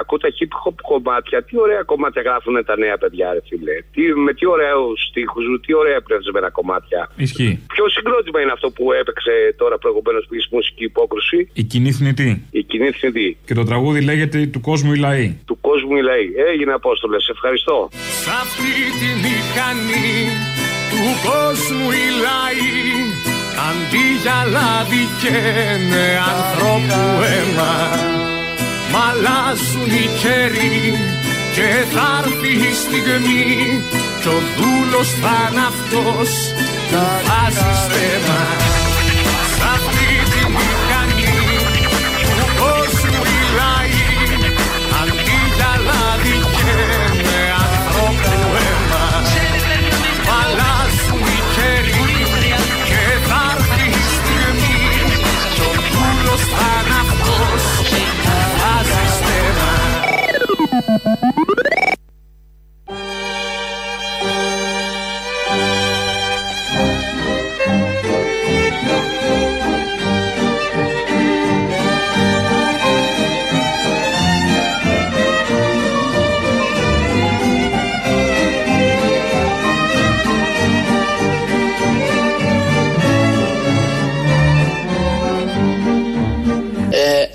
[0.00, 1.38] ακούω τα hip hop κομμάτια.
[1.42, 3.76] Τι ωραία κομμάτια γράφουν τα νέα παιδιά, ρε φίλε.
[3.94, 7.00] Τι, με τι ωραίους στίχους, τι ωραία εμπνευσμένα κομμάτια.
[7.16, 7.54] Ισχύει.
[7.74, 11.38] Ποιο συγκρότημα είναι αυτό που έπαιξε τώρα προηγουμένως που είχε μουσική υπόκρουση.
[11.52, 12.30] Η κοινή θνητή.
[12.50, 13.28] Η κοινή θνητή.
[13.46, 15.38] Και το τραγούδι λέγεται Του κόσμου η λαή.
[15.46, 16.26] Του κόσμου η λαή.
[16.52, 17.88] Έγινε Απόστολες, σε ευχαριστώ.
[18.22, 20.12] Σ' αυτή τη μηχανή
[20.90, 22.29] του κόσμου οι λαοί
[24.50, 27.74] αντί για λάδι καίνε ανθρώπου αίμα.
[28.92, 30.98] Μ' αλλάζουν οι καιροί
[31.54, 33.82] και θα έρθει η στιγμή
[34.20, 36.30] κι ο δούλος θα είναι αυτός
[36.90, 38.69] που βάζει στέμα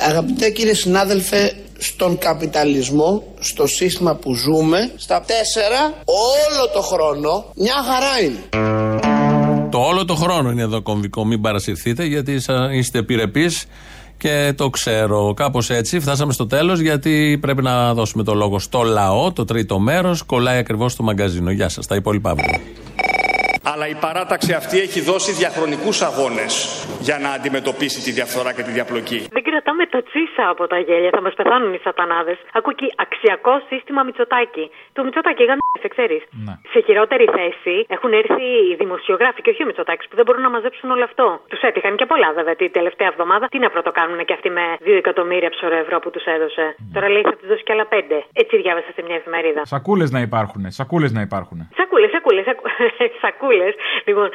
[0.07, 1.51] αγαπητέ κύριε συνάδελφε,
[1.95, 9.69] στον καπιταλισμό, στο σύστημα που ζούμε, στα τέσσερα, όλο το χρόνο, μια χαρά είναι.
[9.71, 11.25] Το όλο το χρόνο είναι εδώ κομβικό.
[11.25, 13.65] Μην παρασυρθείτε γιατί σα- είστε επιρρεπείς
[14.17, 15.33] και το ξέρω.
[15.33, 19.31] Κάπως έτσι φτάσαμε στο τέλος γιατί πρέπει να δώσουμε το λόγο στο λαό.
[19.31, 21.51] Το τρίτο μέρος κολλάει ακριβώς στο μαγκαζίνο.
[21.51, 21.87] Γεια σας.
[21.87, 22.59] Τα υπόλοιπα αύριο.
[23.73, 26.67] Αλλά η παράταξη αυτή έχει δώσει διαχρονικούς αγώνες
[27.01, 29.25] για να αντιμετωπίσει τη διαφθορά και τη διαπλοκή.
[29.55, 31.11] Δεν κρατάμε τα τσίσα από τα γέλια.
[31.17, 32.37] Θα μας πεθάνουν οι σατανάδες.
[32.57, 34.65] Ακούω εκεί αξιακό σύστημα Μητσοτάκη.
[34.95, 36.21] Το Μητσοτάκη, γαμιέσαι, ξέρεις.
[36.45, 36.53] Ναι.
[36.73, 40.51] Σε χειρότερη θέση έχουν έρθει οι δημοσιογράφοι και όχι ο Μητσοτάκης που δεν μπορούν να
[40.55, 41.25] μαζέψουν όλο αυτό.
[41.51, 43.45] Τους έτυχαν και πολλά βέβαια την τελευταία εβδομάδα.
[43.53, 46.65] Τι να πρωτοκάνουν και αυτοί με 2 εκατομμύρια ψωρό ευρώ που τους έδωσε.
[46.95, 47.95] Τώρα λέει θα τους δώσει κι άλλα 5.
[48.41, 49.61] Έτσι διάβασα σε μια εφημερίδα.
[49.73, 50.61] Σακούλες να υπάρχουν.
[50.79, 51.57] Σακούλες να υπάρχουν.
[51.79, 52.45] Σακούλες, σακούλες,
[53.23, 53.73] σακούλες.
[54.07, 54.27] Λοιπόν,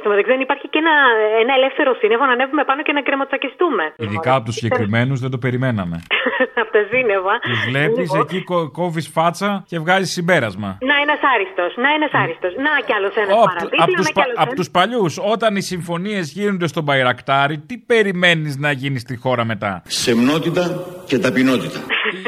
[0.00, 0.94] στο μεταξύ δεν υπάρχει και ένα,
[1.42, 3.84] ένα ελεύθερο σύννεφο να ανέβουμε πάνω και να κρεμοτσακιστούμε.
[3.96, 5.96] Ειδικά από τους συγκεκριμένους δεν το περιμέναμε.
[6.62, 7.34] από τα σύννεφα.
[7.50, 10.78] Τους βλέπεις, Λοιπόν, εκεί κόβεις φάτσα και βγάζεις συμπέρασμα.
[10.80, 12.52] Να ένας άριστος, να ένας άριστος.
[12.64, 13.84] Να κι άλλος ένα Από παραδείγμα.
[13.86, 14.54] τους, να κι άλλος απ' ένας.
[14.54, 19.82] τους παλιούς, όταν οι συμφωνίες γίνονται στον Μπαϊρακτάρι, τι περιμένεις να γίνεις στη χώρα μετά;
[19.86, 20.64] Σεμνότητα
[21.06, 21.80] και ταπεινότητα.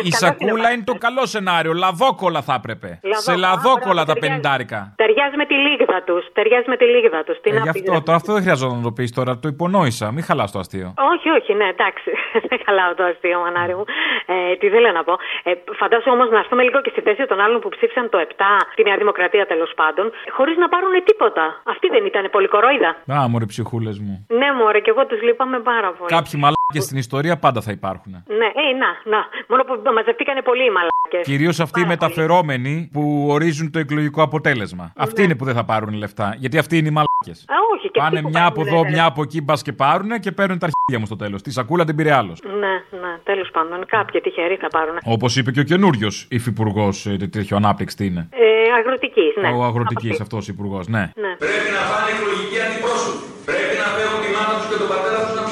[0.03, 1.73] Η σακούλα είναι το καλό σενάριο.
[1.73, 2.89] Λαδόκολα θα έπρεπε.
[3.03, 4.20] Λαδόκολα, Σε λαδόκολα τα ταιριάζει.
[4.20, 4.81] πενιντάρικα.
[4.97, 6.23] Ταιριάζει με τη λίγδα τους.
[6.33, 7.37] Ταιριάζει με τη λίγδα τους.
[7.43, 9.33] Τι Ε, να γι' πεις, αυτό, τώρα αυτό δεν χρειαζόταν να το πεις τώρα.
[9.43, 10.07] Το υπονόησα.
[10.14, 10.89] Μην χαλάς το αστείο.
[11.12, 12.11] Όχι, όχι, ναι, εντάξει.
[12.49, 13.85] Δεν χαλάω το αστείο, μανάρι μου.
[14.33, 15.14] Ε, τι θέλω να πω.
[15.49, 15.51] Ε,
[15.81, 18.33] φαντάζομαι όμως να έρθουμε λίγο και στη θέση των άλλων που ψήφισαν το 7,
[18.77, 20.07] τη Νέα Δημοκρατία τέλος πάντων,
[20.37, 21.45] χωρίς να πάρουν τίποτα.
[21.73, 22.91] Αυτή δεν ήταν πολύ κορόιδα.
[23.14, 24.14] Α, μωρέ ψυχούλες μου.
[24.41, 26.11] Ναι, μωρέ, και εγώ τους λείπαμε πάρα πολύ.
[26.16, 26.37] Κάποιοι
[26.73, 28.12] μαλάκε στην ιστορία πάντα θα υπάρχουν.
[28.27, 29.20] Ναι, ε, να, να.
[29.49, 31.27] Μόνο που μαζευτήκανε πολλοί οι μαλάκες.
[31.27, 34.93] Κυρίως αυτοί οι μεταφερόμενοι που ορίζουν το εκλογικό αποτέλεσμα.
[34.97, 36.35] Αυτοί είναι που δεν θα πάρουν λεφτά.
[36.39, 37.45] Γιατί αυτοί είναι οι μαλάκες.
[37.49, 38.91] Α, όχι, και Πάνε αυτοί που μια από παίρνουν, εδώ, ρε.
[38.91, 41.43] μια από εκεί, μπας και πάρουν και παίρνουν τα αρχίδια μου στο τέλος.
[41.43, 42.39] Τη σακούλα την πήρε άλλος.
[42.62, 43.87] Ναι, ναι, τέλος πάντων.
[43.87, 44.97] Κάποιοι τυχεροί θα πάρουν.
[45.05, 48.29] Όπως είπε και ο καινούριος υφυπουργός τέτοιο ανάπτυξη τι είναι.
[48.31, 49.49] Ε, αγροτικής, ναι.
[49.49, 50.99] Ο αγροτικής αυτός υπουργό, ναι.
[51.25, 51.33] Ναι.
[51.45, 53.18] Πρέπει να πάνε εκλογικοί αντιπρόσωποι.
[53.51, 55.51] Πρέπει να φέρουν τη μάνα τους και τον πατέρα τους να ψηφίσει.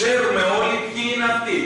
[0.00, 1.58] Ξέρουμε όλοι ποιοι είναι αυτοί.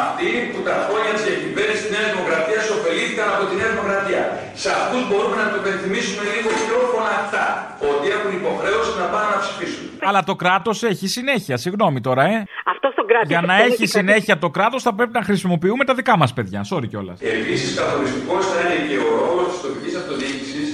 [0.00, 4.22] Αυτοί που τα χρόνια της διακυβέρνησης της Νέας Δημοκρατίας ωφελήθηκαν από τη Νέα Δημοκρατία.
[4.62, 7.46] Σε αυτούς μπορούμε να το υπενθυμίσουμε λίγο πιο φωναχτά.
[7.90, 9.84] Ότι έχουν υποχρέωση να πάνε να ψηφίσουν.
[10.08, 12.36] Αλλά το κράτος έχει συνέχεια, συγγνώμη τώρα, ε.
[12.72, 13.26] Αυτό στον κράτο.
[13.32, 16.60] Για να έχει συνέχεια το κράτος θα πρέπει να χρησιμοποιούμε τα δικά μας παιδιά.
[16.70, 17.16] Sorry κιόλας.
[17.38, 20.68] Επίσης, καθοριστικός θα είναι και ο ρόλος της τοπικής αυτοδιοίκησης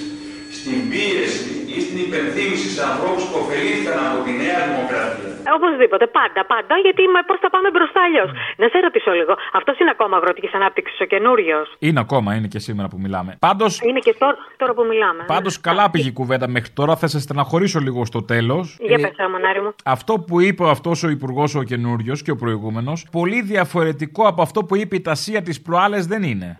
[0.58, 5.35] στην πίεση ή στην υπενθύμηση σε ανθρώπους που ωφελήθηκαν από τη Νέα Δημοκρατία.
[5.48, 8.30] Ε, Οπωσδήποτε, πάντα, πάντα, γιατί πώ θα πάμε μπροστά αλλιώς.
[8.60, 12.58] Να σε ρωτήσω λίγο, αυτός είναι ακόμα αγροτικής ανάπτυξης ο καινούριος; Είναι ακόμα, είναι και
[12.58, 13.30] σήμερα που μιλάμε.
[13.38, 15.24] Πάντω, Είναι και τώρα, τώρα που μιλάμε.
[15.26, 16.96] πάντως καλά πήγε η κουβέντα μέχρι τώρα.
[16.96, 18.76] Θα σε στεναχωρήσω λίγο στο τέλος.
[18.80, 19.74] Για πες, ρε, μανάρι μου.
[19.84, 24.64] Αυτό που είπε αυτός ο υπουργός ο καινούριος και ο προηγούμενος, πολύ διαφορετικό από αυτό
[24.64, 26.56] που είπε η Τασία της προάλλες δεν είναι.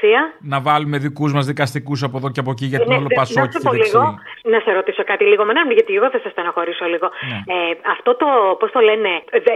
[0.00, 0.20] Τι είπε η Τεσία.
[0.52, 3.18] Να βάλουμε δικούς μας δικαστικούς από εδώ και από εκεί για την Ναι, όλο δε-
[3.20, 3.96] Πασόκη να και σου πω δεξί.
[3.96, 4.04] λίγο,
[4.52, 7.06] να σε ρωτήσω κάτι λίγο, μανάρι μου, γιατί εγώ θα σε στεναχωρήσω λίγο.
[7.30, 7.38] Ναι.
[7.54, 7.58] Ε,
[7.94, 8.26] αυτό το,
[8.60, 9.10] πώς το λένε,
[9.46, 9.54] δε,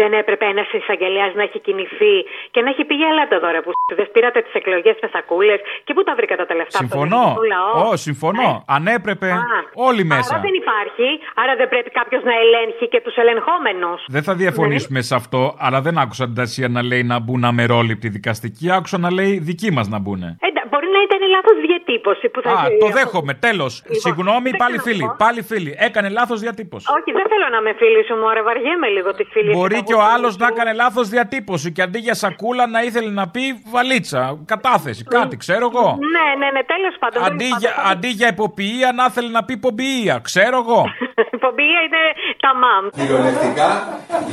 [0.00, 2.14] δεν έπρεπε ένας εισαγγελέας να έχει κινηθεί
[2.52, 5.54] και να έχει πει για ελάτε εδώ ρε που δεν πήρατε τις εκλογές με σακούλε
[5.86, 7.20] και πού τα βρήκατε τα λεφτά από τον Συμφωνώ.
[7.22, 8.50] ελληνικό λαό; Ω, συμφωνώ.
[8.76, 9.42] Αν έπρεπε Α,
[9.88, 10.30] όλοι μέσα.
[10.34, 11.08] Άρα δεν υπάρχει,
[11.42, 14.00] άρα δεν πρέπει κάποιος να ελέγχει και τους ελεγχόμενους.
[14.16, 18.08] Δεν θα διαφωνήσουμε σε αυτό, αλλά δεν άκουσα την Τασία να λέει να μπουν αμερόληπτοι
[18.08, 18.70] δικαστικοί.
[18.70, 20.22] Άκουσα να λέει δικοί μας να μπουν.
[20.22, 23.32] Εντα, μπορεί να ήταν λάθος διατύπωση που θα Α, έχει- το δέχομαι.
[23.46, 23.72] Τέλος.
[24.04, 25.04] Συγγνώμη, δεν πάλι ξέρω φίλοι.
[25.08, 25.16] εγώ.
[25.24, 25.72] Πάλι φίλοι.
[25.88, 26.86] Έκανε λάθος διατύπωση.
[26.96, 29.94] Όχι, δεν θέλω να με φίλη σου, μωρέ, βαριέμαι λίγο τη φίλη Μπορεί σου, και
[29.94, 30.54] ο τα άλλος γούστα να σου.
[30.56, 33.44] έκανε λάθος διατύπωση και αντί για σακούλα να ήθελε να πει
[33.74, 34.20] βαλίτσα,
[34.52, 35.86] κατάθεση, κάτι, ξέρω εγώ.
[36.14, 37.18] Ναι, ναι, ναι, τέλος πάντων.
[37.28, 40.80] Αντί για, αντί για υποποιία να ήθελε να πει πομπιεία, ξέρω εγώ.
[41.34, 42.02] Η πομπία είναι
[42.44, 42.82] τα μαμ.
[42.98, 43.68] Κυριολεκτικά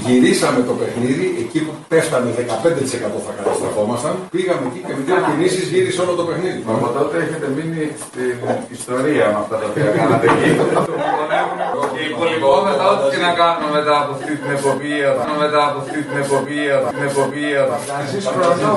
[0.06, 4.14] γυρίσαμε το παιχνίδι εκεί που πέφταμε 15% θα καταστραφόμασταν.
[4.36, 6.62] Πήγαμε εκεί και με δύο κινήσεις γύρισε όλο το παιχνίδι.
[6.68, 8.38] Μα από τότε έχετε μείνει στην
[8.78, 10.50] ιστορία με αυτά τα οποία κάνατε εκεί.
[11.94, 15.10] Και υπολοιπώ μετά ό,τι και να κάνουμε μετά από αυτή την εποπία,
[15.44, 17.62] μετά από αυτή την εποπία, την εποπία.
[18.04, 18.72] Εσείς χρόνο.